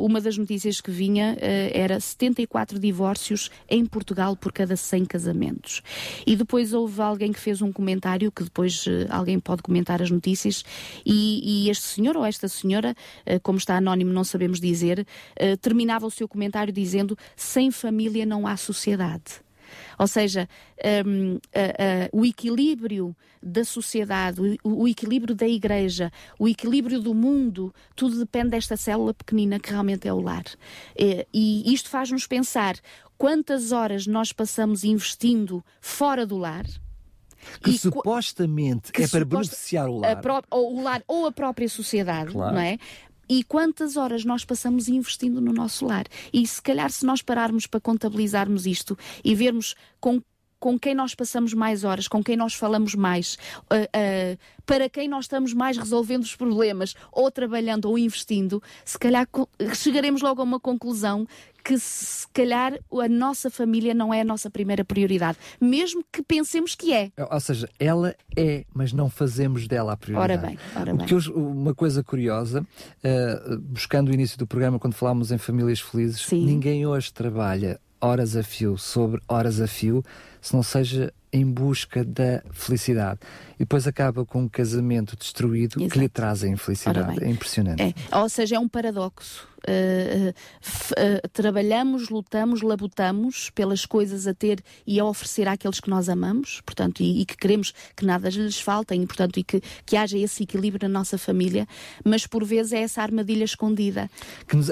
[0.00, 5.82] uma das notícias que vinha uh, era 74 divórcios em Portugal por cada 100 casamentos.
[6.26, 10.10] E depois houve alguém que fez um comentário, que depois uh, alguém pode comentar as
[10.10, 10.64] notícias,
[11.04, 12.94] e, e este senhor ou esta senhora,
[13.42, 15.06] como está anónimo, não sabemos dizer,
[15.60, 19.42] terminava o seu comentário dizendo: sem família não há sociedade.
[19.98, 20.48] Ou seja,
[21.06, 21.38] um,
[22.12, 28.50] o equilíbrio da sociedade, o, o, equilíbrio da igreja, o equilíbrio do mundo, tudo depende
[28.50, 30.44] desta célula pequenina que realmente é o lar.
[30.96, 32.76] E, e isto faz-nos pensar
[33.16, 36.64] quantas horas nós passamos investindo fora do lar.
[37.62, 40.22] Que e supostamente que é para beneficiar o lar.
[40.50, 42.54] ou o lar ou a própria sociedade, claro.
[42.54, 42.78] não é?
[43.30, 46.04] E quantas horas nós passamos investindo no nosso lar.
[46.32, 50.20] E se calhar, se nós pararmos para contabilizarmos isto e vermos com
[50.60, 55.08] com quem nós passamos mais horas, com quem nós falamos mais, uh, uh, para quem
[55.08, 59.26] nós estamos mais resolvendo os problemas, ou trabalhando ou investindo, se calhar
[59.74, 61.26] chegaremos logo a uma conclusão
[61.62, 66.74] que se calhar a nossa família não é a nossa primeira prioridade, mesmo que pensemos
[66.74, 67.10] que é.
[67.30, 70.32] Ou seja, ela é, mas não fazemos dela a prioridade.
[70.32, 71.14] Ora bem, ora bem.
[71.14, 76.22] Hoje, uma coisa curiosa, uh, buscando o início do programa, quando falámos em famílias felizes,
[76.22, 76.44] Sim.
[76.44, 80.02] ninguém hoje trabalha horas a fio sobre horas a fio,
[80.40, 83.20] se não seja em busca da felicidade.
[83.54, 85.92] E depois acaba com um casamento destruído Exato.
[85.92, 87.22] que lhe traz a infelicidade.
[87.22, 87.82] É impressionante.
[87.82, 88.18] É.
[88.18, 89.46] Ou seja, é um paradoxo.
[89.68, 96.08] Uh, uh, trabalhamos, lutamos, labutamos pelas coisas a ter e a oferecer àqueles que nós
[96.08, 99.96] amamos, portanto, e, e que queremos que nada lhes faltem, e, portanto, e que, que
[99.96, 101.66] haja esse equilíbrio na nossa família,
[102.04, 104.10] mas por vezes é essa armadilha escondida.
[104.48, 104.70] Que nos,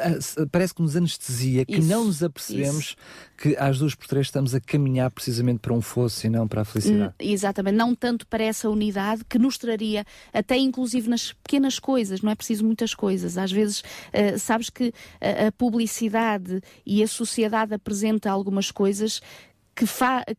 [0.50, 2.96] parece que nos anestesia, que isso, não nos apercebemos isso.
[3.36, 6.62] que às duas por três estamos a caminhar precisamente para um fosso e não para
[6.62, 7.10] a felicidade.
[7.10, 12.20] Hum, exatamente, não tanto para essa unidade que nos traria, até inclusive nas pequenas coisas,
[12.22, 13.36] não é preciso muitas coisas.
[13.36, 14.77] Às vezes, uh, sabes que
[15.20, 19.20] a, a publicidade e a sociedade apresenta algumas coisas
[19.74, 19.84] que,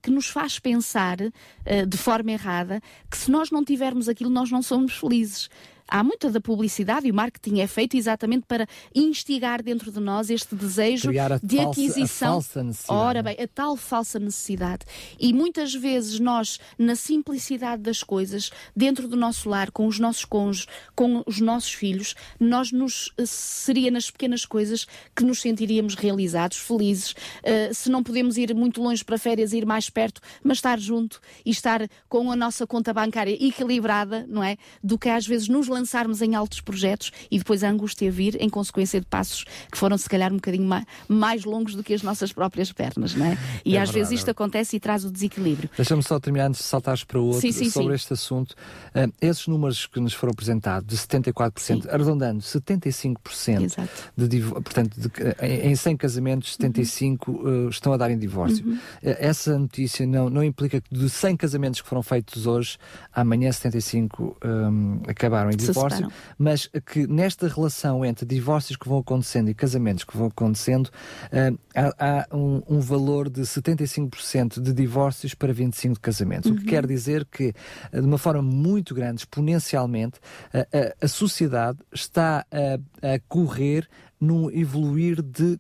[0.02, 4.52] que, nos faz pensar uh, de forma errada que se nós não tivermos aquilo, nós
[4.52, 5.50] não somos felizes
[5.90, 10.30] há muita da publicidade e o marketing é feito exatamente para instigar dentro de nós
[10.30, 11.12] este desejo
[11.44, 12.30] de falsa, aquisição.
[12.30, 13.00] A falsa necessidade.
[13.00, 14.86] Ora bem, a tal falsa necessidade.
[15.20, 20.26] E muitas vezes nós, na simplicidade das coisas, dentro do nosso lar, com os nossos
[20.26, 25.96] cônjuges, com os nossos filhos, nós nos eh, seria nas pequenas coisas que nos sentiríamos
[25.96, 27.12] realizados, felizes.
[27.12, 31.20] Uh, se não podemos ir muito longe para férias, ir mais perto, mas estar junto
[31.46, 34.58] e estar com a nossa conta bancária equilibrada, não é?
[34.84, 38.50] Do que às vezes nos lançarmos em altos projetos e depois a angústia vir em
[38.50, 42.04] consequência de passos que foram se calhar um bocadinho mais, mais longos do que as
[42.04, 43.38] nossas próprias pernas, não é?
[43.66, 45.70] E é às verdade, vezes isto é acontece e traz o desequilíbrio.
[45.76, 47.96] Deixa-me só terminar antes de saltares para outro sim, sim, sobre sim.
[47.96, 48.52] este assunto.
[48.94, 53.90] Uh, esses números que nos foram apresentados, de 74%, arredondando, 75% Exato.
[54.18, 55.10] de portanto, de,
[55.46, 57.66] em 100 casamentos, 75 uhum.
[57.66, 58.66] uh, estão a dar em divórcio.
[58.66, 58.74] Uhum.
[58.74, 62.78] Uh, essa notícia não, não implica que de 100 casamentos que foram feitos hoje,
[63.14, 69.00] amanhã 75 um, acabaram em divórcio divórcio, mas que nesta relação entre divórcios que vão
[69.00, 74.74] acontecendo e casamentos que vão acontecendo, uh, há, há um, um, valor de 75% de
[74.74, 76.50] divórcios para 25% de casamentos.
[76.50, 76.58] Uhum.
[76.58, 76.70] O que uhum.
[76.70, 77.54] quer dizer que,
[77.92, 80.20] de uma forma muito grande, exponencialmente,
[80.54, 83.88] a, a, sociedade está a, a correr
[84.20, 85.60] num evoluir de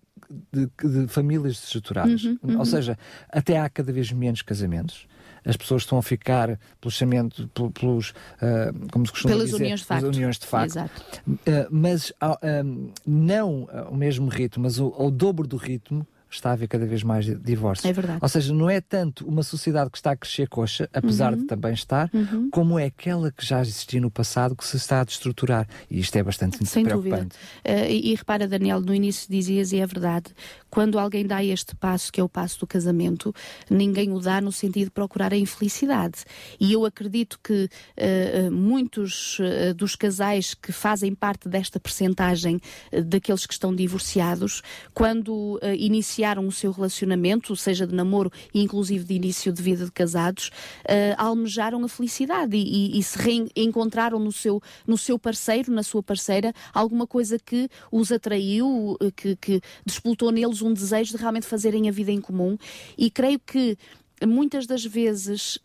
[0.51, 2.23] de, de, famílias destruturadas.
[2.23, 2.59] Uhum, uhum.
[2.59, 2.97] Ou seja,
[3.29, 5.07] até há cada vez menos casamentos
[5.45, 9.79] as pessoas estão a ficar pelos chamentos, pelos, uh, como se costuma Pelas dizer, uniões
[9.79, 10.07] de facto.
[10.07, 10.71] Uniões de facto.
[10.71, 11.21] Exato.
[11.27, 16.53] Uh, mas uh, não o mesmo ritmo, mas o, o dobro do ritmo está a
[16.53, 17.89] haver cada vez mais divórcios.
[17.89, 18.19] É verdade.
[18.21, 21.39] Ou seja, não é tanto uma sociedade que está a crescer coxa, apesar uhum.
[21.39, 22.49] de também estar, uhum.
[22.51, 25.67] como é aquela que já existia no passado que se está a destruturar.
[25.89, 27.35] E isto é bastante Sem preocupante.
[27.35, 27.83] Dúvida.
[27.83, 30.31] Uh, e, e repara, Daniel, no início dizias, e é verdade,
[30.69, 33.33] quando alguém dá este passo, que é o passo do casamento,
[33.69, 36.25] ninguém o dá no sentido de procurar a infelicidade.
[36.59, 42.59] E eu acredito que uh, muitos uh, dos casais que fazem parte desta percentagem
[43.05, 44.61] daqueles que estão divorciados,
[44.93, 49.85] quando iniciam iniciaram o seu relacionamento, seja de namoro e inclusive de início de vida
[49.85, 50.51] de casados,
[50.83, 55.81] uh, almejaram a felicidade e, e, e se reencontraram no seu, no seu parceiro, na
[55.81, 61.45] sua parceira, alguma coisa que os atraiu, que, que despoltou neles um desejo de realmente
[61.45, 62.57] fazerem a vida em comum.
[62.97, 63.77] E creio que
[64.25, 65.59] muitas das vezes uh,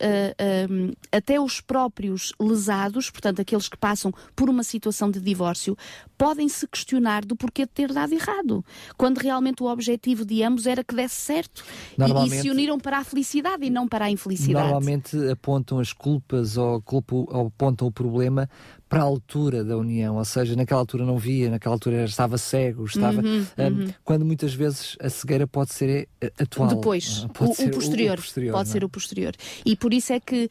[0.71, 5.77] uh, até os próprios lesados, portanto aqueles que passam por uma situação de divórcio,
[6.17, 8.63] podem se questionar do porquê de ter dado errado,
[8.97, 11.63] quando realmente o objetivo de ambos era que desse certo
[11.97, 14.71] e, e, se uniram para a felicidade e não para a infelicidade.
[14.71, 18.49] Normalmente apontam as culpas ou, ou apontam o problema
[18.87, 22.85] para a altura da união, ou seja, naquela altura não via, naquela altura estava cego,
[22.85, 23.19] estava.
[23.19, 23.93] Uhum, um, uhum.
[24.03, 26.69] Quando muitas vezes a cegueira pode ser eh, atual.
[26.69, 28.53] Depois, pode o, ser o, posterior, o, posterior.
[28.53, 28.85] Pode ser é?
[28.85, 29.35] o posterior.
[29.65, 30.49] E por isso é que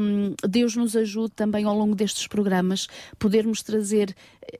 [0.00, 2.86] um, Deus nos ajude também ao longo destes programas
[3.18, 4.14] podermos trazer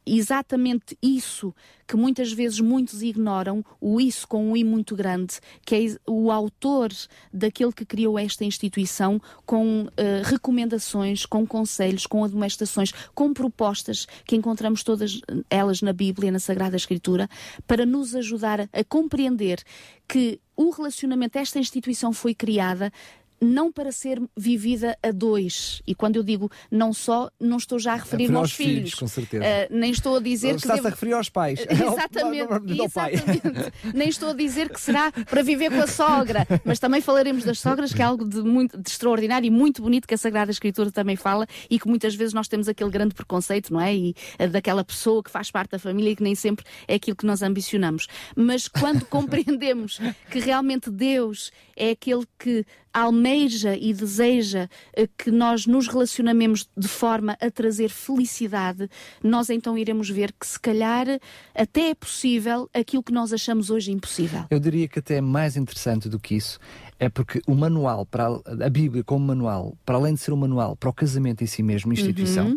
[0.06, 1.54] exatamente isso
[1.86, 6.30] que muitas vezes muitos ignoram, o isso com um I muito grande, que é o
[6.30, 6.90] autor
[7.32, 9.90] daquele que criou esta instituição com uh,
[10.24, 16.76] recomendações, com conselhos, com admoestações, com propostas que encontramos todas elas na Bíblia, na Sagrada
[16.76, 17.28] Escritura,
[17.66, 19.60] para nos ajudar a compreender
[20.06, 22.92] que o relacionamento, esta instituição foi criada
[23.40, 25.82] não para ser vivida a dois.
[25.86, 28.74] E quando eu digo não só, não estou já a referir-me aos, filhos.
[28.74, 28.94] filhos.
[28.94, 29.44] Com certeza.
[29.44, 30.66] Uh, nem estou a dizer Estás que.
[30.66, 30.88] Estás devo...
[30.88, 31.60] a referir aos pais.
[31.70, 32.82] Exatamente.
[32.82, 33.72] exatamente.
[33.94, 36.46] nem estou a dizer que será para viver com a sogra.
[36.64, 40.06] Mas também falaremos das sogras, que é algo de, muito, de extraordinário e muito bonito
[40.06, 43.72] que a Sagrada Escritura também fala e que muitas vezes nós temos aquele grande preconceito,
[43.72, 43.94] não é?
[43.94, 47.16] E uh, daquela pessoa que faz parte da família e que nem sempre é aquilo
[47.16, 48.06] que nós ambicionamos.
[48.36, 49.98] Mas quando compreendemos
[50.30, 56.88] que realmente Deus é aquele que almeja e deseja eh, que nós nos relacionamemos de
[56.88, 58.88] forma a trazer felicidade,
[59.22, 61.06] nós então iremos ver que se calhar
[61.54, 64.44] até é possível aquilo que nós achamos hoje impossível.
[64.50, 66.58] Eu diria que até é mais interessante do que isso
[67.00, 70.76] é porque o manual, para a, Bíblia como manual, para além de ser um manual
[70.76, 72.56] para o casamento em si mesmo, instituição, uhum.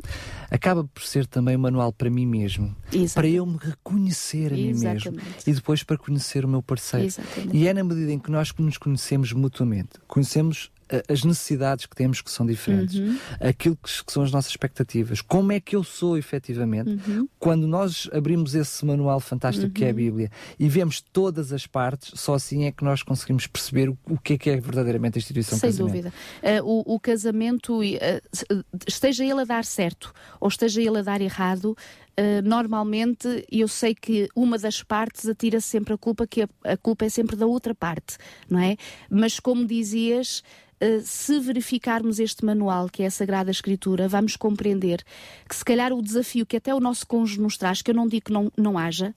[0.51, 2.75] acaba por ser também um manual para mim mesmo.
[2.91, 3.13] Exatamente.
[3.13, 5.09] Para eu me reconhecer a Exatamente.
[5.09, 7.05] mim mesmo e depois para conhecer o meu parceiro.
[7.05, 7.55] Exatamente.
[7.55, 10.69] E é na medida em que nós nos conhecemos mutuamente, conhecemos
[11.07, 13.17] as necessidades que temos que são diferentes, uhum.
[13.39, 16.99] aquilo que, são as nossas expectativas, como é que eu sou efetivamente.
[17.07, 17.27] Uhum.
[17.39, 19.73] Quando nós abrimos esse manual fantástico uhum.
[19.73, 19.95] que é a uhum.
[19.95, 24.17] Bíblia e vemos todas as partes, só assim é que nós conseguimos perceber o, o
[24.17, 25.93] que é que é verdadeiramente a instituição Sem casamento.
[25.93, 26.13] dúvida.
[26.41, 31.21] Uh, o, o, casamento, uh, esteja ele a dar certo ou esteja ele a dar
[31.21, 31.75] errado,
[32.19, 36.77] Uh, normalmente eu sei que uma das partes atira sempre a culpa, que a, a,
[36.77, 38.17] culpa é sempre da outra parte,
[38.49, 38.77] não é?
[39.09, 40.43] Mas como dizias,
[40.83, 45.01] eh, se verificarmos este manual, que é a Sagrada Escritura, vamos compreender
[45.47, 48.05] que se calhar o desafio que até o nosso cônjuge nos traz, que eu não
[48.05, 49.15] digo que não, não haja,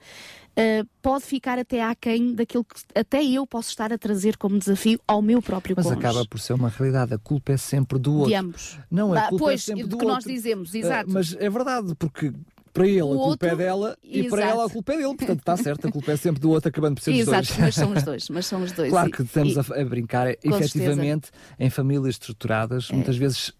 [0.59, 4.99] Uh, pode ficar até aquém daquilo que até eu posso estar a trazer como desafio
[5.07, 6.07] ao meu próprio Mas cônjuge.
[6.07, 7.12] acaba por ser uma realidade.
[7.12, 8.30] A culpa é sempre do outro.
[8.30, 8.78] De ambos.
[8.90, 10.09] Não, a culpa é pois, é sempre do, que outro.
[10.09, 11.11] nós dizemos, exato.
[11.11, 12.32] Uh, mas é verdade, porque
[12.77, 14.27] para ele o a culpa é dela exato.
[14.27, 15.16] e para ela a culpa é dele.
[15.16, 17.59] Portanto, está certo, a culpa é sempre do outro, acabando por ser exato, dos dois.
[17.59, 18.29] mas são os dois.
[18.29, 18.91] Mas são os dois.
[18.91, 21.57] Claro que estamos e, a, a, brincar, efetivamente, certeza.
[21.59, 22.95] em famílias estruturadas, é.
[22.95, 23.53] muitas vezes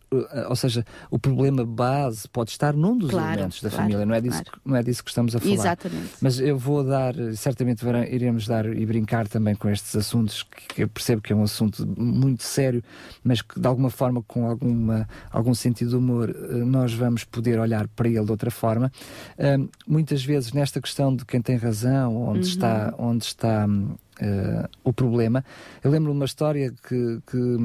[0.49, 4.15] ou seja, o problema base pode estar num dos claro, elementos da claro, família, não
[4.15, 4.61] é, disso, claro.
[4.65, 5.53] não é disso que estamos a falar.
[5.53, 6.11] Exatamente.
[6.21, 10.89] Mas eu vou dar, certamente iremos dar e brincar também com estes assuntos, que eu
[10.89, 12.83] percebo que é um assunto muito sério,
[13.25, 17.59] mas que de alguma forma, com alguma, algum sentido de humor, eh, nós vamos poder
[17.59, 18.91] olhar para ele de outra forma.
[19.87, 22.45] muitas vezes, nesta questão de quem tem razão, onde uhum.
[22.45, 23.67] está, onde está
[24.19, 25.45] Uh, o problema.
[25.85, 27.57] Eu lembro de uma história que, que,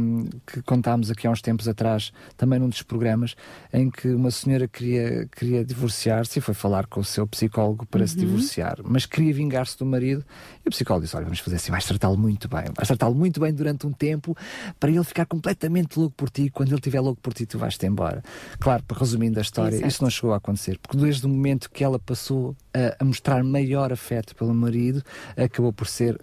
[0.46, 3.36] que, contámos aqui há uns tempos atrás, também num dos programas,
[3.72, 8.02] em que uma senhora queria, queria divorciar-se e foi falar com o seu psicólogo para
[8.02, 8.08] uhum.
[8.08, 10.26] se divorciar, mas queria vingar-se do marido.
[10.66, 13.40] E o psicólogo disse: Olha, vamos fazer assim, vais tratá-lo muito bem, vais tratá-lo muito
[13.40, 14.36] bem durante um tempo
[14.78, 16.50] para ele ficar completamente louco por ti.
[16.50, 18.22] Quando ele estiver louco por ti, tu vais-te embora.
[18.60, 19.88] Claro, resumindo a história, Exato.
[19.88, 23.42] isso não chegou a acontecer, porque desde o momento que ela passou a, a mostrar
[23.42, 25.02] maior afeto pelo marido,
[25.38, 26.20] acabou por ser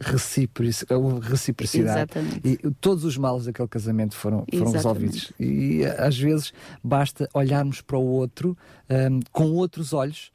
[1.20, 2.10] reciprocidade.
[2.12, 2.40] Exatamente.
[2.64, 5.32] E todos os males daquele casamento foram, foram resolvidos.
[5.38, 6.52] E às vezes
[6.82, 8.56] basta olharmos para o outro
[8.90, 10.30] um, com outros olhos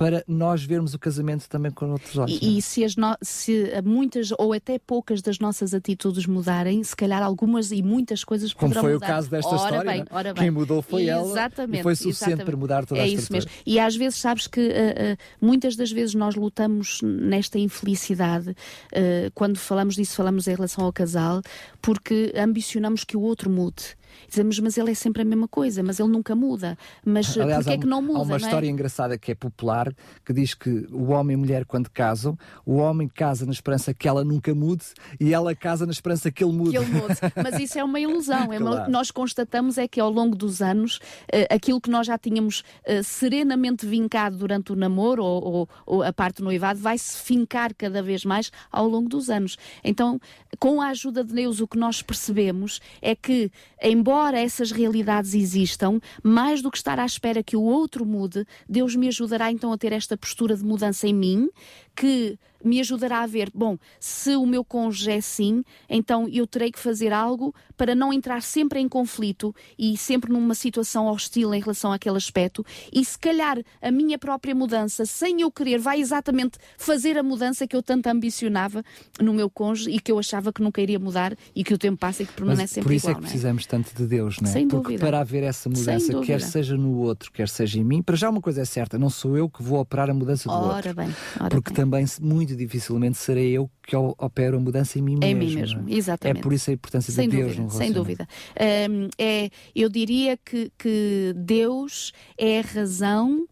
[0.00, 2.38] para nós vermos o casamento também com outros olhos.
[2.40, 2.60] E, e é?
[2.62, 7.70] se, as no, se muitas ou até poucas das nossas atitudes mudarem, se calhar algumas
[7.70, 9.06] e muitas coisas Como poderão foi mudar.
[9.06, 9.90] o caso desta ora história.
[9.90, 10.04] Bem, é?
[10.10, 10.42] ora bem.
[10.42, 12.46] Quem mudou foi exatamente, ela e foi suficiente exatamente.
[12.46, 13.50] para mudar toda é a É isso mesmo.
[13.66, 19.30] E às vezes sabes que uh, uh, muitas das vezes nós lutamos nesta infelicidade, uh,
[19.34, 21.42] quando falamos disso falamos em relação ao casal,
[21.82, 25.98] porque ambicionamos que o outro mude dizemos, mas ele é sempre a mesma coisa, mas
[26.00, 26.76] ele nunca muda.
[27.04, 28.18] Mas Aliás, porquê é que não muda?
[28.18, 28.38] Há uma é?
[28.38, 29.92] história engraçada que é popular,
[30.24, 33.92] que diz que o homem e a mulher, quando casam, o homem casa na esperança
[33.94, 34.84] que ela nunca mude
[35.18, 36.70] e ela casa na esperança que ele mude.
[36.70, 37.14] Que ele mude.
[37.42, 38.52] Mas isso é uma ilusão.
[38.52, 42.18] É uma, nós constatamos é que ao longo dos anos, uh, aquilo que nós já
[42.18, 46.98] tínhamos uh, serenamente vincado durante o namoro ou, ou, ou a parte do noivado vai
[46.98, 49.56] se fincar cada vez mais ao longo dos anos.
[49.82, 50.20] Então,
[50.58, 53.50] com a ajuda de Deus, o que nós percebemos é que,
[53.82, 58.96] embora essas realidades existam, mais do que estar à espera que o outro mude, Deus
[58.96, 61.48] me ajudará então a ter esta postura de mudança em mim,
[61.94, 66.70] que me ajudará a ver, bom, se o meu cônjuge é assim, então eu terei
[66.70, 71.60] que fazer algo para não entrar sempre em conflito e sempre numa situação hostil em
[71.60, 72.64] relação àquele aspecto.
[72.92, 77.66] E se calhar a minha própria mudança, sem eu querer, vai exatamente fazer a mudança
[77.66, 78.84] que eu tanto ambicionava
[79.20, 81.98] no meu cônjuge e que eu achava que nunca iria mudar e que o tempo
[81.98, 83.68] passa e que permanece Mas sempre por isso igual, é que precisamos é?
[83.68, 84.52] tanto de Deus, não é?
[84.52, 85.06] Sem Porque dúvida.
[85.06, 88.40] para haver essa mudança, quer seja no outro, quer seja em mim, para já uma
[88.40, 90.94] coisa é certa, não sou eu que vou operar a mudança do ora outro.
[90.94, 91.76] Bem, ora porque bem.
[91.76, 95.38] também muito dificilmente serei eu que opero a mudança em mim em mesmo.
[95.38, 95.94] mim mesmo, é?
[95.94, 96.38] exatamente.
[96.38, 98.28] É por isso a importância sem de Deus dúvida, no Sem dúvida.
[98.56, 103.46] É, eu diria que, que Deus é a razão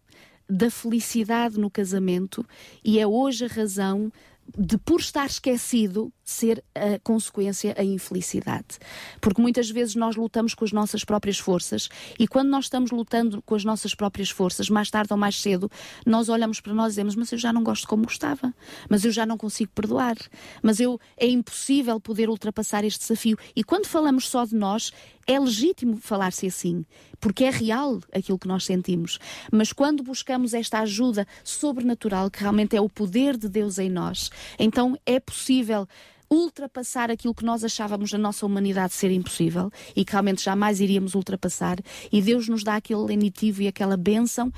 [0.49, 2.45] da felicidade no casamento
[2.83, 4.11] e é hoje a razão
[4.57, 8.77] de, por estar esquecido, ser a consequência a infelicidade.
[9.19, 13.41] Porque muitas vezes nós lutamos com as nossas próprias forças e quando nós estamos lutando
[13.41, 15.69] com as nossas próprias forças, mais tarde ou mais cedo,
[16.05, 18.53] nós olhamos para nós e dizemos: Mas eu já não gosto como gostava,
[18.89, 20.17] mas eu já não consigo perdoar,
[20.61, 23.37] mas eu é impossível poder ultrapassar este desafio.
[23.55, 24.91] E quando falamos só de nós,
[25.29, 26.83] é legítimo falar-se assim,
[27.19, 29.19] porque é real aquilo que nós sentimos.
[29.51, 34.31] Mas quando buscamos esta ajuda sobrenatural, que realmente é o poder de Deus em nós,
[34.57, 35.87] então é possível
[36.29, 41.15] ultrapassar aquilo que nós achávamos na nossa humanidade ser impossível e que realmente jamais iríamos
[41.15, 41.77] ultrapassar.
[42.11, 44.51] E Deus nos dá aquele lenitivo e aquela bênção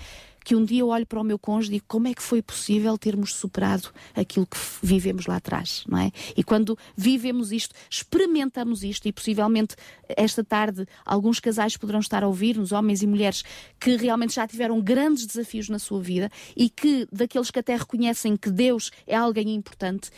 [0.43, 2.41] que um dia eu olho para o meu cônjuge e digo como é que foi
[2.41, 6.11] possível termos superado aquilo que vivemos lá atrás, não é?
[6.35, 9.75] E quando vivemos isto, experimentamos isto e possivelmente
[10.09, 13.43] esta tarde alguns casais poderão estar a ouvir-nos, homens e mulheres,
[13.79, 18.35] que realmente já tiveram grandes desafios na sua vida e que daqueles que até reconhecem
[18.35, 20.09] que Deus é alguém importante,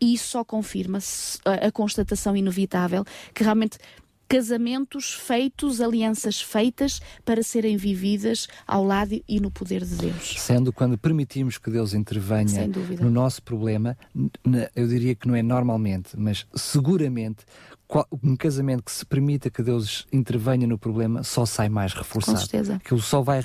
[0.00, 0.98] e isso só confirma
[1.44, 3.78] a, a constatação inevitável que realmente
[4.28, 10.34] casamentos feitos, alianças feitas para serem vividas ao lado e no poder de Deus.
[10.38, 12.68] Sendo quando permitimos que Deus intervenha
[13.00, 13.96] no nosso problema,
[14.74, 17.44] eu diria que não é normalmente, mas seguramente
[18.22, 22.38] um casamento que se permita que Deus intervenha no problema só sai mais reforçado.
[22.38, 22.80] Com certeza.
[22.84, 23.40] Que só vai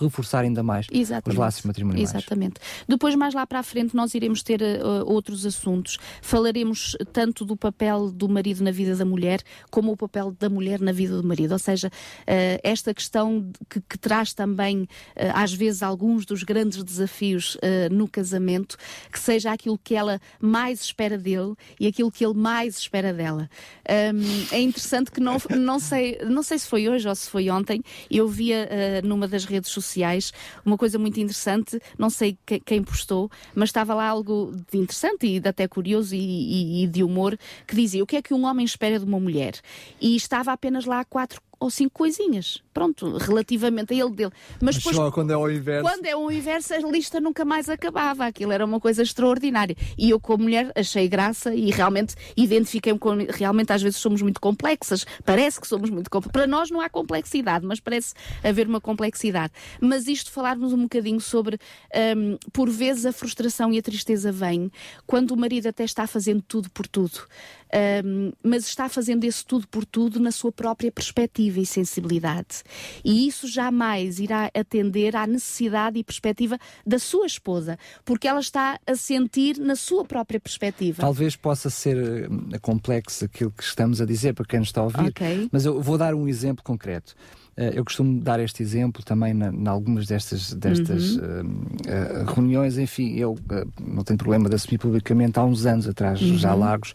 [0.00, 1.28] reforçar ainda mais Exatamente.
[1.28, 2.10] os laços matrimoniais.
[2.10, 2.54] Exatamente.
[2.88, 5.98] Depois, mais lá para a frente, nós iremos ter uh, outros assuntos.
[6.22, 10.80] Falaremos tanto do papel do marido na vida da mulher, como o papel da mulher
[10.80, 11.52] na vida do marido.
[11.52, 14.88] Ou seja, uh, esta questão que, que traz também, uh,
[15.34, 17.56] às vezes, alguns dos grandes desafios
[17.90, 18.76] no casamento,
[19.12, 23.48] que seja aquilo que ela mais espera dele e aquilo que ele mais espera dela.
[23.88, 27.48] Um, é interessante que não, não, sei, não sei se foi hoje ou se foi
[27.48, 30.32] ontem, eu via uh, numa das redes sociais
[30.64, 35.26] uma coisa muito interessante, não sei que, quem postou, mas estava lá algo de interessante
[35.26, 38.44] e até curioso e, e, e de humor, que dizia o que é que um
[38.44, 39.54] homem espera de uma mulher.
[40.00, 42.62] E estava apenas lá quatro ou cinco coisinhas.
[42.78, 44.30] Pronto, relativamente a ele dele.
[44.52, 45.82] Mas, Mas depois, só quando é o inverso.
[45.82, 48.24] Quando é o inverso, a lista nunca mais acabava.
[48.24, 49.74] Aquilo era uma coisa extraordinária.
[49.98, 53.16] E eu, como mulher, achei graça e realmente identifiquei-me com.
[53.30, 55.04] Realmente, às vezes, somos muito complexas.
[55.24, 56.30] Parece que somos muito complexas.
[56.30, 58.14] Para nós não há complexidade, mas parece
[58.44, 59.52] haver uma complexidade.
[59.80, 61.58] Mas isto, falarmos um bocadinho sobre.
[62.16, 64.70] Um, por vezes, a frustração e a tristeza vêm
[65.04, 67.22] quando o marido até está fazendo tudo por tudo.
[68.04, 72.62] Um, mas está fazendo esse tudo por tudo na sua própria perspectiva e sensibilidade.
[73.04, 78.78] E isso jamais irá atender à necessidade e perspectiva da sua esposa, porque ela está
[78.86, 81.00] a sentir na sua própria perspectiva.
[81.00, 84.84] Talvez possa ser uh, complexo aquilo que estamos a dizer para quem nos está a
[84.84, 85.48] ouvir, okay.
[85.52, 87.14] mas eu vou dar um exemplo concreto.
[87.56, 91.54] Uh, eu costumo dar este exemplo também em algumas destas, destas uhum.
[91.86, 92.78] uh, reuniões.
[92.78, 93.36] Enfim, eu
[93.84, 95.40] não tenho problema de assumir publicamente.
[95.40, 96.38] Há uns anos atrás, uhum.
[96.38, 96.94] já largos,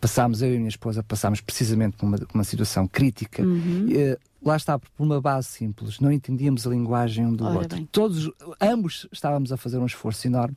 [0.00, 3.42] passámos, eu e a minha esposa, passámos precisamente por uma, uma situação crítica.
[3.42, 7.76] Uhum lá está, por uma base simples, não entendíamos a linguagem um do Ora outro.
[7.78, 7.88] Bem.
[7.90, 8.30] Todos,
[8.60, 10.56] ambos estávamos a fazer um esforço enorme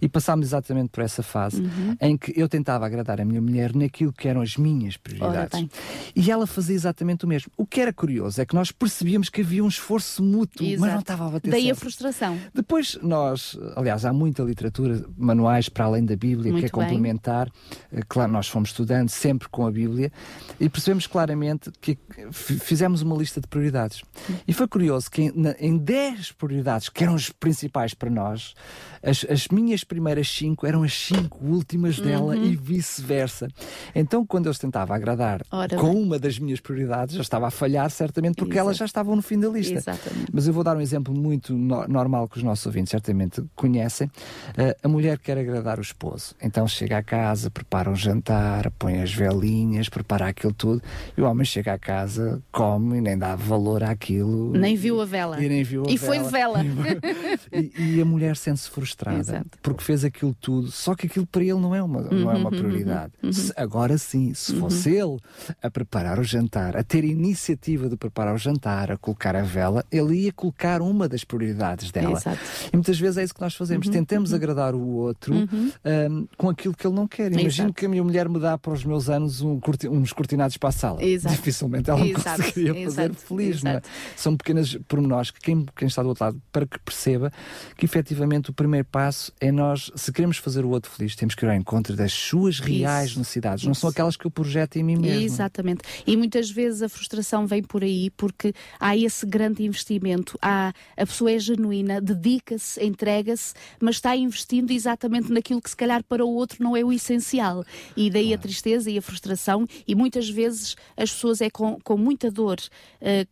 [0.00, 1.96] e passámos exatamente por essa fase uhum.
[2.00, 5.66] em que eu tentava agradar a minha mulher naquilo que eram as minhas prioridades.
[6.14, 7.50] E ela fazia exatamente o mesmo.
[7.56, 10.80] O que era curioso é que nós percebíamos que havia um esforço mútuo, Exato.
[10.80, 11.76] mas não estava a bater Daí certo.
[11.76, 12.38] a frustração.
[12.52, 17.50] Depois nós, aliás, há muita literatura, manuais para além da Bíblia, Muito que é complementar.
[17.92, 18.02] Bem.
[18.08, 20.10] Claro, nós fomos estudantes sempre com a Bíblia
[20.58, 21.98] e percebemos claramente que
[22.32, 24.02] fizemos uma lista lista de prioridades.
[24.46, 28.54] E foi curioso que em, em 10 prioridades, que eram as principais para nós,
[29.02, 32.44] as, as minhas primeiras 5 eram as 5 últimas dela uhum.
[32.44, 33.48] e vice-versa.
[33.94, 36.02] Então, quando eu tentava agradar Ora com bem.
[36.02, 38.66] uma das minhas prioridades, já estava a falhar, certamente, porque Exato.
[38.66, 39.74] elas já estavam no fim da lista.
[39.74, 40.32] Exatamente.
[40.32, 44.08] Mas eu vou dar um exemplo muito no normal que os nossos ouvintes certamente conhecem.
[44.08, 46.34] Uh, a mulher quer agradar o esposo.
[46.42, 50.82] Então chega à casa, prepara um jantar, põe as velinhas, prepara aquilo tudo,
[51.16, 54.52] e o homem chega à casa, come e nem dá valor àquilo.
[54.52, 55.42] Nem viu a vela.
[55.42, 56.14] E nem viu a e vela.
[56.14, 56.64] foi de vela.
[57.52, 59.58] e, e, a mulher sente-se frustrada Exato.
[59.62, 62.36] porque fez aquilo tudo, só que aquilo para ele não é uma, não é uma
[62.36, 63.12] uhum, uhum, prioridade.
[63.22, 63.32] Uhum.
[63.32, 64.60] Se, agora sim, se uhum.
[64.60, 65.18] fosse ele
[65.62, 69.84] a preparar o jantar, a ter iniciativa de preparar o jantar, a colocar a vela,
[69.90, 72.18] ele ia colocar uma das prioridades dela.
[72.18, 72.38] Exato.
[72.72, 73.86] E muitas vezes é isso que nós fazemos.
[73.86, 74.36] Uhum, Tentamos uhum.
[74.36, 77.32] agradar o outro um, com aquilo que ele não quer.
[77.32, 79.60] Imagino que a minha mulher me dá para os meus anos um,
[79.90, 81.02] uns cortinados para a sala.
[81.02, 81.34] Exato.
[81.34, 83.62] Dificilmente ela me conseguiria fazer feliz.
[83.62, 83.82] Não é?
[84.16, 87.32] São pequenas pormenores que quem, quem está do outro lado, para que perceba
[87.76, 91.44] que efetivamente o primeiro passo é nós, se queremos fazer o outro feliz, temos que
[91.44, 93.18] ir ao encontro das suas reais Isso.
[93.18, 93.68] necessidades, Isso.
[93.68, 95.22] não são aquelas que eu projeto em mim mesmo.
[95.22, 95.82] Exatamente.
[96.06, 101.06] E muitas vezes a frustração vem por aí porque há esse grande investimento, há, a
[101.06, 106.34] pessoa é genuína, dedica-se, entrega-se, mas está investindo exatamente naquilo que se calhar para o
[106.34, 107.64] outro não é o essencial.
[107.96, 108.40] E daí claro.
[108.40, 112.58] a tristeza e a frustração, e muitas vezes as pessoas é com, com muita dor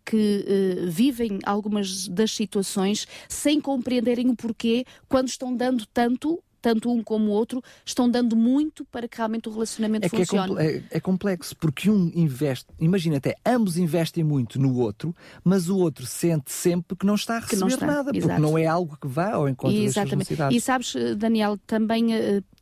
[0.05, 6.91] que uh, vivem algumas das situações sem compreenderem o porquê quando estão dando tanto tanto
[6.91, 10.57] um como o outro, estão dando muito para que realmente o relacionamento é funcione.
[10.59, 15.15] É, é, é, complexo, porque um investe, imagina até, ambos investem muito no outro,
[15.45, 18.35] mas o outro sente sempre que não está a receber está, nada, exato.
[18.35, 19.95] porque não é algo que vá ao encontro Exatamente.
[19.95, 20.57] das suas necessidades.
[20.57, 22.13] E sabes, Daniel, também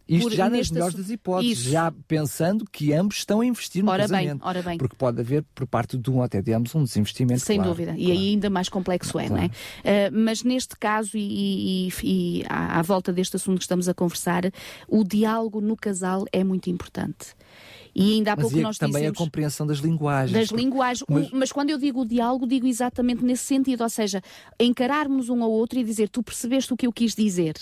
[0.08, 1.70] isto já nas melhores das hipóteses, Isso.
[1.70, 4.40] já pensando que ambos estão a investir no ora casamento.
[4.40, 4.78] Bem, ora bem.
[4.78, 7.40] Porque pode haver, por parte de um até de ambos, um desinvestimento.
[7.40, 7.92] Sem claro, dúvida.
[7.92, 8.08] Claro.
[8.08, 9.46] E aí ainda mais complexo é, não é?
[9.46, 9.50] Uh,
[10.12, 14.42] mas neste caso, e, e, e à, à, volta deste assunto que estamos a conversar,
[14.86, 17.34] o diálogo no casal é muito importante.
[17.94, 20.32] E ainda há mas pouco nós também dizemos, a compreensão das linguagens.
[20.32, 21.04] Das linguagens.
[21.08, 21.30] Mas...
[21.30, 21.52] mas...
[21.52, 23.82] quando eu digo o diálogo, digo exatamente nesse sentido.
[23.82, 24.20] Ou seja,
[24.58, 27.54] encararmos um ao outro e dizer tu percebeste o que eu quis dizer.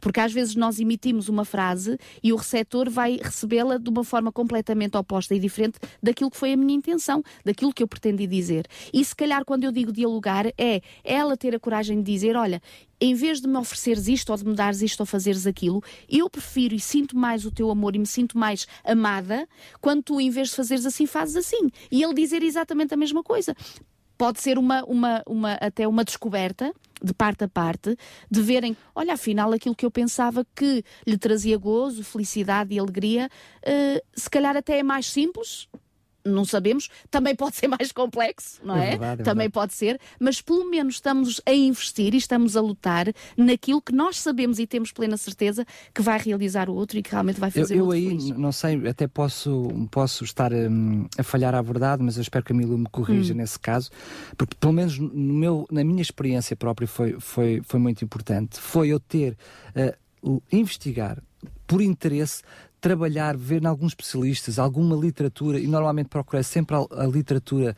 [0.00, 4.32] Porque às vezes nós emitimos uma frase e o receptor vai recebê-la de uma forma
[4.32, 8.66] completamente oposta e diferente daquilo que foi a minha intenção, daquilo que eu pretendi dizer.
[8.92, 12.62] E se calhar quando eu digo dialogar é ela ter a coragem de dizer, olha,
[13.00, 16.28] em vez de me ofereceres isto ou de me dares isto ou fazeres aquilo, eu
[16.28, 19.48] prefiro e sinto mais o teu amor e me sinto mais amada
[19.80, 21.70] quando tu, em vez de fazeres assim, fazes assim.
[21.90, 23.54] E ele dizer exatamente a mesma coisa.
[24.18, 27.96] Pode ser uma, uma, uma até uma descoberta de parte a parte,
[28.30, 33.28] de verem, olha, afinal aquilo que eu pensava que lhe trazia gozo, felicidade e alegria,
[33.64, 35.68] uh, se calhar até é mais simples,
[36.24, 38.86] não sabemos, também pode ser mais complexo, não é?
[38.86, 38.90] é?
[38.90, 39.52] Verdade, é também verdade.
[39.52, 43.06] pode ser, mas pelo menos estamos a investir e estamos a lutar
[43.36, 47.10] naquilo que nós sabemos e temos plena certeza que vai realizar o outro e que
[47.10, 48.30] realmente vai fazer eu, eu aí, feliz.
[48.30, 52.52] não sei, até posso, posso estar um, a falhar à verdade, mas eu espero que
[52.52, 53.36] a Milu me corrija hum.
[53.36, 53.90] nesse caso,
[54.36, 58.88] porque pelo menos no meu, na minha experiência própria foi, foi, foi muito importante, foi
[58.88, 59.36] eu ter,
[60.22, 61.22] uh, investigar
[61.66, 62.42] por interesse
[62.80, 67.76] trabalhar, ver em alguns especialistas, alguma literatura, e normalmente procurei sempre a, a, literatura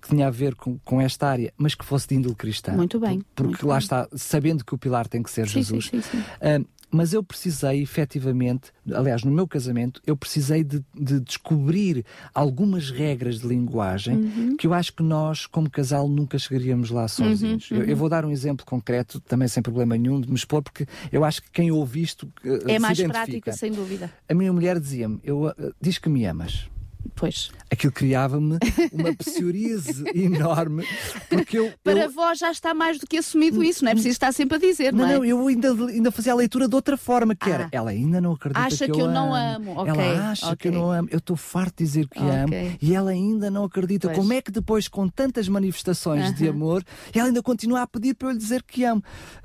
[0.00, 2.72] que tinha a ver com, com, esta área, mas que fosse de índole cristã.
[2.72, 3.22] Muito bem.
[3.34, 3.82] Porque muito lá bem.
[3.82, 5.86] está, sabendo que o pilar tem que ser sim, Jesus.
[5.86, 11.20] Sim, sim, uh, mas eu precisei efetivamente, aliás, no meu casamento, eu precisei de, de
[11.20, 14.56] descobrir algumas regras de linguagem uhum.
[14.56, 17.70] que eu acho que nós, como casal, nunca chegaríamos lá sozinhos.
[17.70, 17.82] Uhum, uhum.
[17.84, 20.86] Eu, eu, vou dar um exemplo concreto, também sem problema nenhum, de me expor, porque
[21.12, 22.26] eu acho que quem ouve isto.
[22.44, 24.10] Uh, é mais prática, sem dúvida.
[24.28, 26.68] A minha mulher dizia-me: uh, diz que me amas.
[27.14, 27.50] Pois.
[27.70, 28.58] Aquilo criava-me
[28.92, 30.86] uma psoríase enorme,
[31.28, 31.72] porque eu...
[31.84, 32.10] Para eu...
[32.10, 34.92] vós já está mais do que assumido isso, não é preciso estar sempre a dizer,
[34.92, 35.14] não, não é?
[35.16, 37.54] Não, eu ainda, ainda fazia a leitura de outra forma, que ah.
[37.54, 39.72] era, ela ainda não acredita acha que, que eu, eu não amo.
[39.72, 39.82] amo.
[39.82, 40.04] Okay.
[40.04, 40.56] Ela acha okay.
[40.56, 41.08] que eu não amo.
[41.10, 42.38] Eu estou farto de dizer que okay.
[42.38, 44.08] amo e ela ainda não acredita.
[44.08, 44.18] Pois.
[44.18, 46.36] Como é que depois, com tantas manifestações uh -huh.
[46.36, 46.82] de amor,
[47.14, 49.02] ela ainda continua a pedir para eu lhe dizer que amo?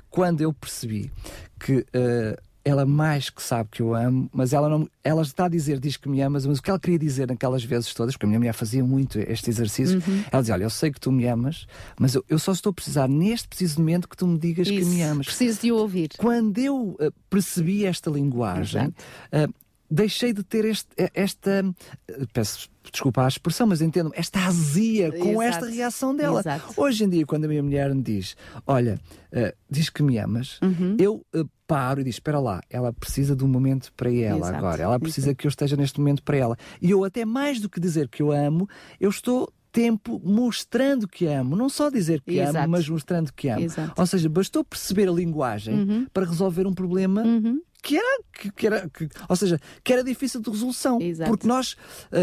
[0.08, 1.10] Quando eu percebi
[1.58, 1.78] que...
[1.94, 5.78] Uh, ela mais que sabe que eu amo, mas ela não, ela está a dizer,
[5.78, 8.28] diz que me amas, mas o que ela queria dizer naquelas vezes todas, porque a
[8.28, 10.24] minha mulher fazia muito este exercício, uhum.
[10.32, 11.66] ela dizia, olha, eu sei que tu me amas,
[11.98, 14.78] mas eu, eu, só estou a precisar neste preciso momento que tu me digas Isso,
[14.78, 15.26] que me amas.
[15.26, 16.10] Preciso de ouvir.
[16.16, 19.52] Quando eu uh, percebi esta linguagem, uh,
[19.94, 25.42] deixei de ter este, esta, uh, peço desculpa a expressão, mas entendo esta azia com
[25.42, 25.64] Exato.
[25.64, 26.40] esta reação dela.
[26.40, 26.74] Exato.
[26.76, 28.36] Hoje em dia, quando a minha mulher me diz,
[28.66, 29.00] olha,
[29.32, 30.96] uh, diz que me amas, uhum.
[30.98, 34.56] eu uh, paro e digo, espera lá, ela precisa de um momento para ela Exato.
[34.56, 35.38] agora, ela precisa Exato.
[35.38, 36.56] que eu esteja neste momento para ela.
[36.80, 38.68] E eu até mais do que dizer que eu amo,
[39.00, 41.56] eu estou tempo mostrando que amo.
[41.56, 42.58] Não só dizer que Exato.
[42.58, 43.60] amo, mas mostrando que amo.
[43.64, 43.92] Exato.
[44.00, 46.06] Ou seja, bastou perceber a linguagem Uhum.
[46.12, 47.60] para resolver um problema Uhum.
[47.82, 51.00] que era, que, que era que- ou seja, que era difícil de resolução.
[51.02, 51.28] Exato.
[51.28, 51.74] Porque nós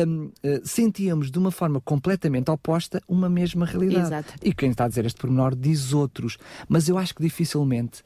[0.07, 4.07] hum, eh, sentíamos de uma forma completamente oposta uma mesma realidade.
[4.07, 4.33] Exato.
[4.41, 6.37] E quem está a dizer este pormenor diz outros.
[6.69, 8.01] Mas eu acho que dificilmente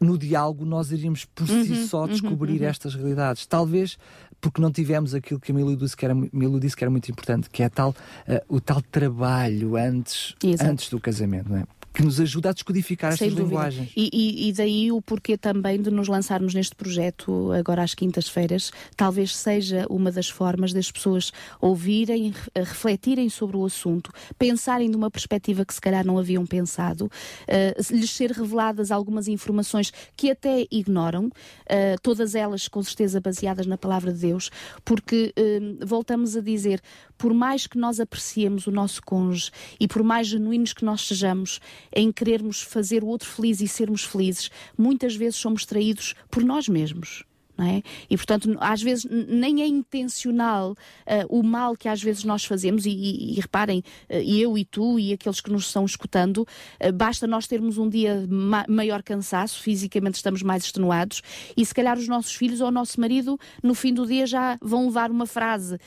[0.00, 3.46] no diálogo nós iríamos por Uhum, si só descobrir estas realidades.
[3.46, 3.96] Talvez
[4.40, 7.10] porque não tivemos aquilo que a Milu disse que era, Milu disse que era muito
[7.10, 7.94] importante, que é tal,
[8.26, 10.70] eh, o tal trabalho antes, Exato.
[10.70, 11.64] antes do casamento, não é?
[11.98, 13.48] Que nos ajuda a descodificar Sem estas dúvida.
[13.48, 13.90] linguagens.
[13.96, 18.70] E, e- e daí o porquê também de nos lançarmos neste projeto agora às quintas-feiras,
[18.96, 24.96] talvez seja uma das formas das pessoas ouvirem, re- refletirem sobre o assunto, pensarem de
[24.96, 27.10] uma perspectiva que se calhar não haviam pensado,
[27.48, 31.28] eh, lhes ser reveladas algumas informações que até ignoram,
[31.66, 34.50] eh, todas elas com certeza baseadas na palavra de Deus,
[34.84, 36.80] porque eh, voltamos a dizer,
[37.16, 41.58] por mais que nós apreciemos o nosso cônjuge e por mais genuínos que nós sejamos
[41.94, 46.68] em querermos fazer o outro feliz e sermos felizes, muitas vezes somos traídos por nós
[46.68, 47.24] mesmos.
[47.60, 47.82] É?
[48.08, 52.86] E portanto, às vezes nem é intencional ah, o mal que às vezes nós fazemos,
[52.86, 56.46] e, e- e reparem, ah, eu e tu e aqueles que nos estão escutando,
[56.78, 61.20] ah, basta nós termos um dia ma- maior cansaço, fisicamente estamos mais extenuados,
[61.56, 64.56] e se calhar os nossos filhos ou o nosso marido, no fim do dia, já
[64.62, 65.78] vão levar uma frase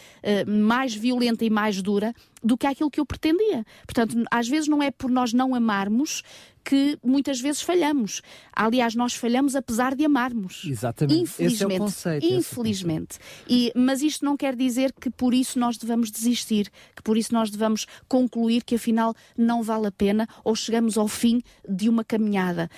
[0.46, 2.14] mais violenta e mais dura
[2.44, 3.64] do que aquilo que eu pretendia.
[3.86, 6.22] Portanto, às vezes não é por nós não amarmos
[6.64, 8.22] que muitas vezes falhamos.
[8.53, 10.64] Aliás, nós falhamos apesar de amarmos.
[10.66, 11.24] Exatamente.
[11.24, 11.80] Esse é o Infelizmente.
[11.80, 12.26] conceito.
[12.26, 13.20] é o Infelizmente.
[13.49, 17.34] E, mas isto não quer dizer que por isso nós devamos desistir, que por isso
[17.34, 22.03] nós devamos concluir que afinal não vale a pena ou chegamos ao fim de uma
[22.03, 22.70] caminhada.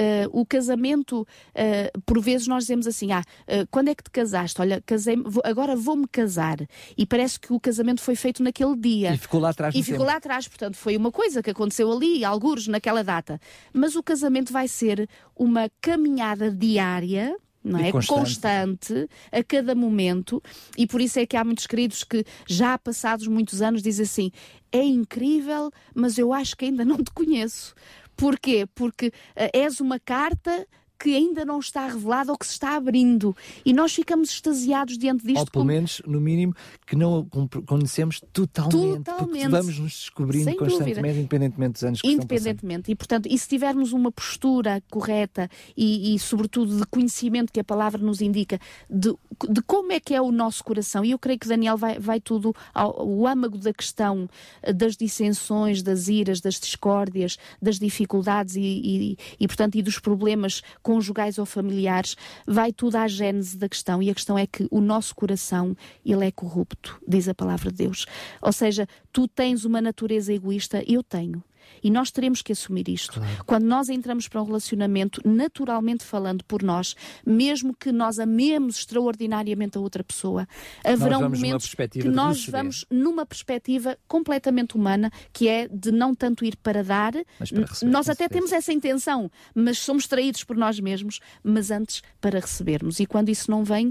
[0.00, 4.10] Uh, o casamento, uh, por vezes nós dizemos assim: ah, uh, quando é que te
[4.10, 4.60] casaste?
[4.60, 6.58] Olha, casei agora vou-me casar.
[6.96, 9.12] E parece que o casamento foi feito naquele dia.
[9.12, 10.10] E ficou lá atrás E ficou tempo.
[10.10, 13.40] lá atrás, portanto, foi uma coisa que aconteceu ali, algures naquela data.
[13.72, 17.36] Mas o casamento vai ser uma caminhada diária.
[17.64, 17.90] Não é?
[17.90, 18.20] constante.
[18.20, 20.40] constante a cada momento,
[20.76, 24.30] e por isso é que há muitos queridos que já passados muitos anos dizem assim:
[24.70, 27.74] é incrível, mas eu acho que ainda não te conheço.
[28.18, 28.66] Porquê?
[28.74, 30.66] Porque eh, és uma carta
[30.98, 33.36] que ainda não está revelada ou que se está abrindo.
[33.64, 35.38] E nós ficamos extasiados diante disto.
[35.38, 36.54] Ou pelo como- menos, no mínimo,
[36.86, 37.24] que não
[37.66, 39.04] conhecemos totalmente.
[39.04, 39.48] Totalmente.
[39.48, 41.18] vamos nos descobrindo Sem constantemente, dúvida.
[41.20, 42.08] independentemente dos anos que.
[42.08, 42.90] Independentemente.
[42.90, 47.64] E, portanto, e se tivermos uma postura correta e, e, sobretudo, de conhecimento que a
[47.64, 48.58] palavra nos indica
[48.90, 49.14] de,
[49.48, 52.20] de como é que é o nosso coração, e eu creio que Daniel vai, vai
[52.20, 54.28] tudo ao, ao âmago da questão
[54.62, 59.98] eh, das dissensões, das iras, das discórdias, das dificuldades e, e, e, portanto, e dos
[59.98, 62.16] problemas conjugais ou familiares,
[62.46, 64.02] vai tudo à gênese da questão.
[64.02, 67.76] E a questão é que o nosso coração, ele é corrupto, diz a palavra de
[67.76, 68.06] Deus.
[68.40, 71.44] Ou seja, tu tens uma natureza egoísta, eu tenho.
[71.82, 73.20] E nós teremos que assumir isto.
[73.46, 76.94] Quando nós entramos para um relacionamento, naturalmente falando por nós,
[77.26, 80.46] mesmo que nós amemos extraordinariamente a outra pessoa,
[80.84, 86.56] numa momentos que nós vamos numa perspectiva completamente humana, que é de não tanto ir
[86.56, 87.12] para dar.
[87.38, 88.28] Mas para receber, nós até certeza.
[88.38, 93.00] temos essa intenção, mas somos traídos por nós mesmos, mas antes para recebermos.
[93.00, 93.88] E quando isso não vem,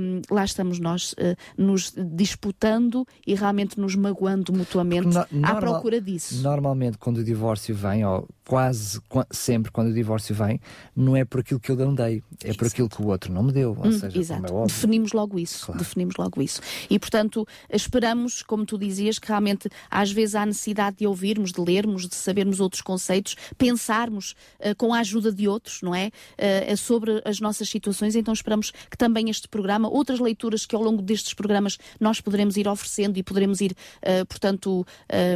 [0.00, 5.52] hum, lá estamos nós eh, nos disputando e realmente nos magoando mutuamente Porque no- à
[5.52, 6.42] normal- procura disso.
[6.42, 10.60] Normalmente, quando o divórcio vem, ou quase qua- sempre quando o divórcio vem,
[10.94, 13.42] não é por aquilo que eu não dei, é por aquilo que o outro não
[13.42, 13.76] me deu.
[13.78, 14.44] Ou Hum, seja, Exato.
[14.52, 14.66] como é.
[14.66, 15.66] Definimos logo isso.
[15.66, 15.78] Claro.
[15.80, 16.60] Definimos logo isso.
[16.88, 21.60] E, portanto, esperamos, como tu dizias, que realmente às vezes há necessidade de ouvirmos, de
[21.60, 26.10] lermos, de sabermos outros conceitos, pensarmos eh, com a ajuda de outros, não é?
[26.38, 28.14] Eh, sobre as nossas situações.
[28.14, 32.56] Então esperamos que também este programa, outras leituras que ao longo destes programas nós poderemos
[32.56, 34.86] ir oferecendo e poderemos ir, eh, portanto,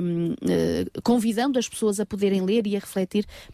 [0.03, 3.00] hum, eh, convidando as pessoas a poderem ler e a refletir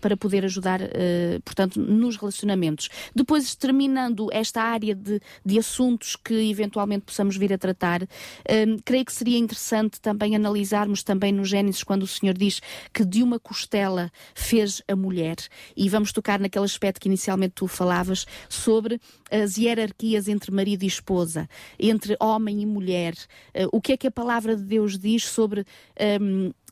[0.00, 2.88] para poder ajudar, eh, portanto, nos relacionamentos.
[3.14, 9.04] Depois, terminando esta área de, de assuntos que eventualmente possamos vir a tratar, hum, creio
[9.04, 12.60] que seria interessante também analisarmos também no Gênesis quando o Senhor diz
[12.92, 15.36] que de uma costela fez a mulher
[15.76, 20.86] e vamos tocar naquele aspecto que inicialmente tu falavas sobre as hierarquias entre marido e
[20.86, 23.14] esposa, entre homem e mulher.
[23.54, 25.60] Eh, o que é que a palavra de Deus diz sobre
[26.20, 26.65] hum, eh,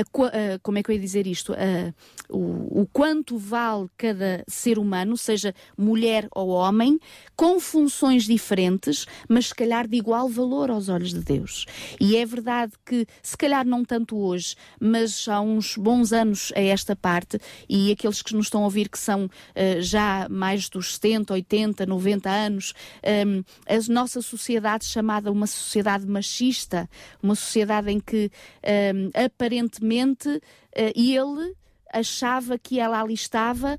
[0.00, 1.52] a qua- a- como é que eu ia dizer isto?
[1.52, 1.92] A-
[2.28, 6.98] o, o quanto vale cada ser humano, seja mulher ou homem,
[7.34, 11.64] com funções diferentes, mas se calhar de igual valor aos olhos de Deus.
[11.98, 16.60] E é verdade que, se calhar não tanto hoje, mas há uns bons anos a
[16.60, 17.38] esta parte,
[17.68, 21.86] e aqueles que nos estão a ouvir que são eh, já mais dos 70, 80,
[21.86, 22.74] 90 anos,
[23.26, 26.88] um, a nossa sociedade chamada uma sociedade machista,
[27.22, 28.30] uma sociedade em que
[28.94, 30.42] um, aparentemente uh,
[30.94, 31.54] ele
[31.92, 33.78] achava que ela ali estava,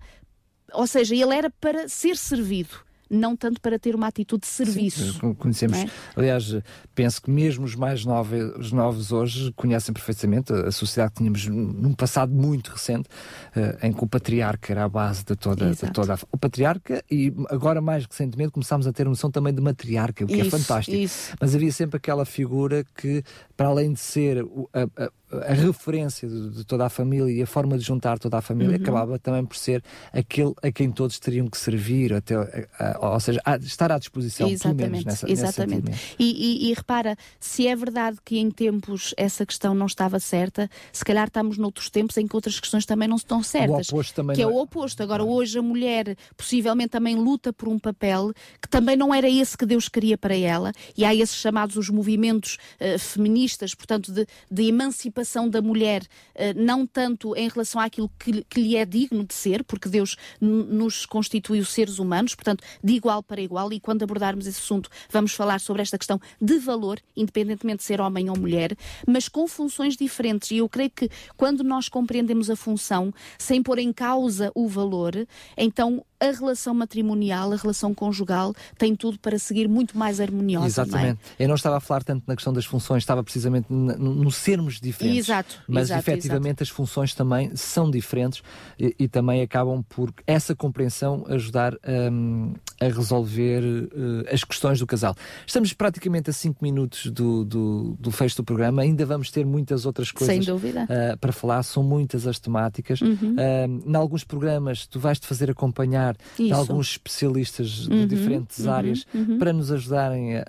[0.73, 5.13] ou seja, ele era para ser servido não tanto para ter uma atitude de serviço.
[5.13, 5.79] Sim, conhecemos.
[5.79, 5.87] É?
[6.15, 6.55] Aliás,
[6.93, 11.47] penso que mesmo os mais novos, os novos hoje conhecem perfeitamente a sociedade que tínhamos
[11.47, 13.09] num passado muito recente,
[13.55, 17.03] uh, em que o patriarca era a base de toda, de toda a, o patriarca
[17.09, 20.55] e agora mais recentemente começámos a ter noção também de matriarca, o que é isso,
[20.55, 20.95] é fantástico.
[20.95, 21.33] Isso.
[21.41, 23.23] Mas havia sempre aquela figura que,
[23.57, 27.47] para além de ser a, a a referência de, de, toda a família e a
[27.47, 28.81] forma de juntar toda a família uhum.
[28.81, 33.19] acabava também por ser aquele a quem todos teriam que servir, até, a, a, ou
[33.19, 35.91] seja, a, estar à disposição, exatamente, pelo menos nessa, Exatamente.
[36.17, 40.69] E, e, e, repara, se é verdade que em tempos essa questão não estava certa,
[40.91, 43.89] se calhar estamos noutros tempos em que outras questões também não estão certas.
[43.89, 44.51] O oposto também que é não...
[44.51, 45.03] é o oposto.
[45.03, 49.57] Agora, hoje a mulher possivelmente também luta por um papel que também não era esse
[49.57, 54.25] que Deus queria para ela, e há esses chamados os movimentos uh, feministas, portanto, de,
[54.49, 56.03] de emancipação emancipação da mulher,
[56.33, 60.15] eh, não tanto em relação àquilo que, que lhe é digno de ser, porque Deus
[60.39, 65.33] nos constituiu seres humanos, portanto, de igual para igual, e quando abordarmos esse assunto, vamos
[65.33, 69.95] falar sobre esta questão de valor, independentemente de ser homem ou mulher, mas com funções
[69.95, 70.51] diferentes.
[70.51, 75.27] E eu creio que quando nós compreendemos a função, sem pôr em causa o valor,
[75.57, 80.67] então a relação matrimonial, a relação conjugal, tem tudo para seguir muito mais harmoniosa.
[80.67, 81.19] Exatamente.
[81.19, 81.43] Não é?
[81.43, 84.79] Eu não estava a falar tanto na questão das funções, estava precisamente no, no sermos
[84.81, 85.08] diferentes.
[85.17, 85.61] Exato.
[85.67, 86.63] Mas exato, efetivamente exato.
[86.63, 88.41] as funções também são diferentes
[88.77, 91.73] e, e, também acabam por essa compreensão ajudar
[92.11, 95.15] um, a resolver uh, as questões do casal.
[95.45, 99.85] Estamos praticamente a 5 minutos do, do, do fecho do programa, ainda vamos ter muitas
[99.85, 103.01] outras coisas uh, para falar, são muitas as temáticas.
[103.01, 103.35] Uhum.
[103.35, 108.71] Uh, em alguns programas tu vais-te fazer acompanhar de alguns especialistas de uhum, diferentes uhum,
[108.71, 109.37] áreas uhum.
[109.37, 110.43] para nos ajudarem a,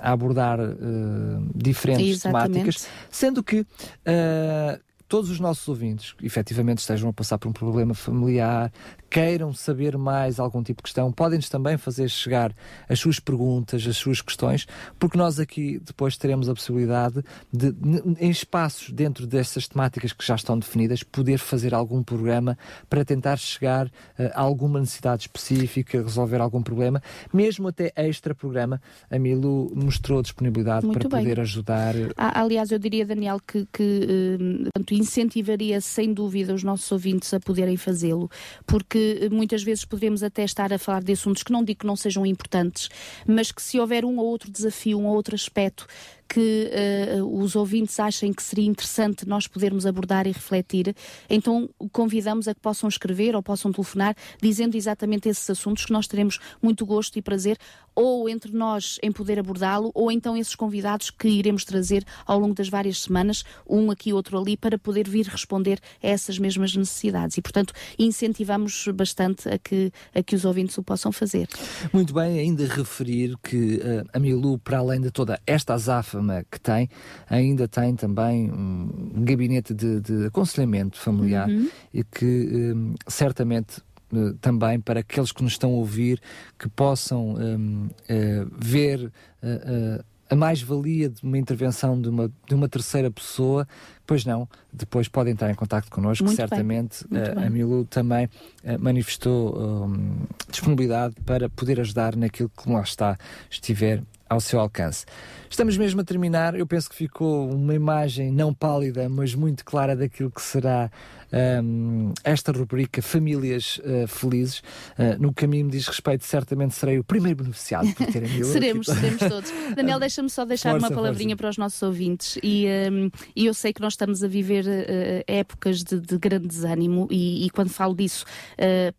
[0.00, 2.52] a abordar uh, diferentes Exatamente.
[2.52, 7.94] temáticas, sendo que uh, todos os nossos ouvintes efetivamente estejam a passar por um problema
[7.94, 8.72] familiar,
[9.10, 12.54] queiram saber mais algum tipo de questão, podem-nos também fazer chegar
[12.88, 14.66] as suas perguntas, as suas questões,
[14.98, 17.74] porque nós aqui depois teremos a possibilidade de,
[18.20, 22.56] em espaços dentro dessas temáticas que já estão definidas, poder fazer algum programa
[22.88, 23.90] para tentar chegar uh,
[24.32, 27.02] a alguma necessidade específica, resolver algum problema,
[27.32, 28.80] mesmo até extra programa.
[29.10, 31.24] A Milu mostrou disponibilidade Muito para bem.
[31.24, 31.94] poder ajudar.
[32.16, 37.76] aliás, eu diria, Daniel, que, que uh, incentivaria sem dúvida os nossos ouvintes a poderem
[37.76, 38.30] fazê-lo,
[38.66, 41.86] porque que muitas vezes poderemos até estar a falar de assuntos que não digo que
[41.86, 42.88] não sejam importantes,
[43.26, 45.86] mas que se houver um ou outro desafio, um ou outro aspecto
[46.32, 46.70] que
[47.18, 50.94] uh, os ouvintes achem que seria interessante nós podermos abordar e refletir,
[51.28, 56.06] então convidamos a que possam escrever ou possam telefonar dizendo exatamente esses assuntos que nós
[56.06, 57.58] teremos muito gosto e prazer
[57.96, 62.54] ou entre nós em poder abordá-lo ou então esses convidados que iremos trazer ao longo
[62.54, 67.36] das várias semanas, um aqui, outro ali, para poder vir responder a essas mesmas necessidades.
[67.36, 71.48] E, portanto, incentivamos bastante a que, a que os ouvintes o possam fazer.
[71.92, 76.19] Muito bem, ainda referir que uh, a Milu, para além de toda esta azafa
[76.50, 76.88] que tem,
[77.28, 81.68] ainda tem também um gabinete de, de aconselhamento familiar uhum.
[81.92, 83.80] e que um, certamente
[84.12, 86.20] uh, também para aqueles que nos estão a ouvir
[86.58, 89.12] que possam um, uh, eh, ver
[89.42, 93.66] uh, a mais-valia de uma intervenção de uma, de uma terceira pessoa,
[94.06, 97.04] pois não, depois podem entrar em contato connosco, Muito certamente.
[97.06, 103.18] uh, a Milu também uh, manifestou um, disponibilidade para poder ajudar naquilo que lá está,
[103.50, 105.04] estiver ao seu alcance.
[105.50, 106.54] Estamos mesmo a terminar.
[106.54, 110.88] Eu penso que ficou uma imagem não pálida, mas muito clara daquilo que será
[111.32, 114.58] um, esta rubrica Famílias uh, Felizes.
[114.98, 118.86] Uh, no caminho me diz respeito, certamente serei o primeiro beneficiado por ter a Seremos,
[118.86, 119.52] seremos todos.
[119.74, 121.36] Daniel, deixa-me só deixar força, uma palavrinha força.
[121.36, 122.38] para os nossos ouvintes.
[122.42, 126.48] E, um, e eu sei que nós estamos a viver uh, épocas de, de, grande
[126.48, 128.24] desânimo, e, e, quando falo disso,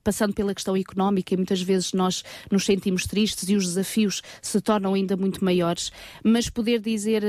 [0.04, 4.94] passando pela questão económica, muitas vezes nós nos sentimos tristes e os desafios se tornam
[4.94, 5.92] ainda muito maiores.
[6.24, 7.24] Mas poder dizer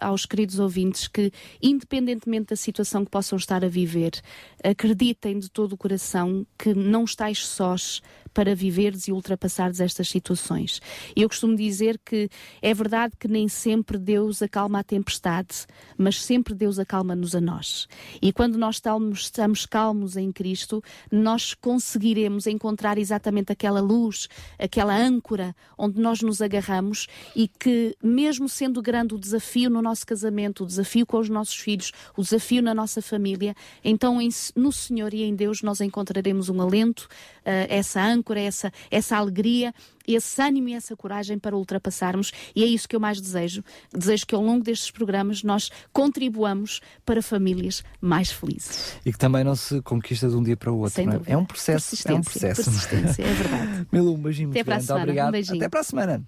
[0.00, 1.32] aos queridos ouvintes que,
[1.62, 4.20] independentemente da situação que possam estar a viver,
[4.62, 8.02] acreditem de todo o coração que não estáis sós
[8.32, 10.80] para viveres e ultrapassares estas situações.
[11.14, 12.28] Eu costumo dizer que
[12.62, 15.66] é verdade que nem sempre Deus acalma a tempestade,
[15.96, 17.86] mas sempre Deus acalma-nos a nós.
[18.22, 24.28] E quando nós estamos, estamos calmos em Cristo, nós conseguiremos encontrar exatamente aquela luz,
[24.58, 30.06] aquela âncora onde nós nos agarramos e que, mesmo sendo grande o desafio no nosso
[30.06, 33.54] casamento, o desafio com os nossos filhos, o desafio na nossa família,
[33.84, 34.18] então
[34.54, 37.08] no Senhor e em Deus nós encontraremos um alento,
[37.40, 39.74] uh, essa âncora âncora, essa, essa alegria,
[40.06, 43.64] esse ânimo e essa coragem para ultrapassarmos, e é isso que eu mais desejo.
[43.92, 48.96] Desejo que ao longo destes programas nós contribuamos para famílias mais felizes.
[49.04, 51.00] E que também não se conquista de um dia para o outro.
[51.00, 51.32] É?
[51.32, 51.36] é?
[51.36, 51.96] um processo.
[52.08, 52.64] É um processo.
[52.64, 53.86] Persistência, é verdade.
[53.92, 54.86] Milu, um beijinho Até muito grande.
[54.86, 55.02] semana.
[55.02, 55.34] Obrigado.
[55.34, 55.56] Um.
[55.56, 56.22] Até para a semana.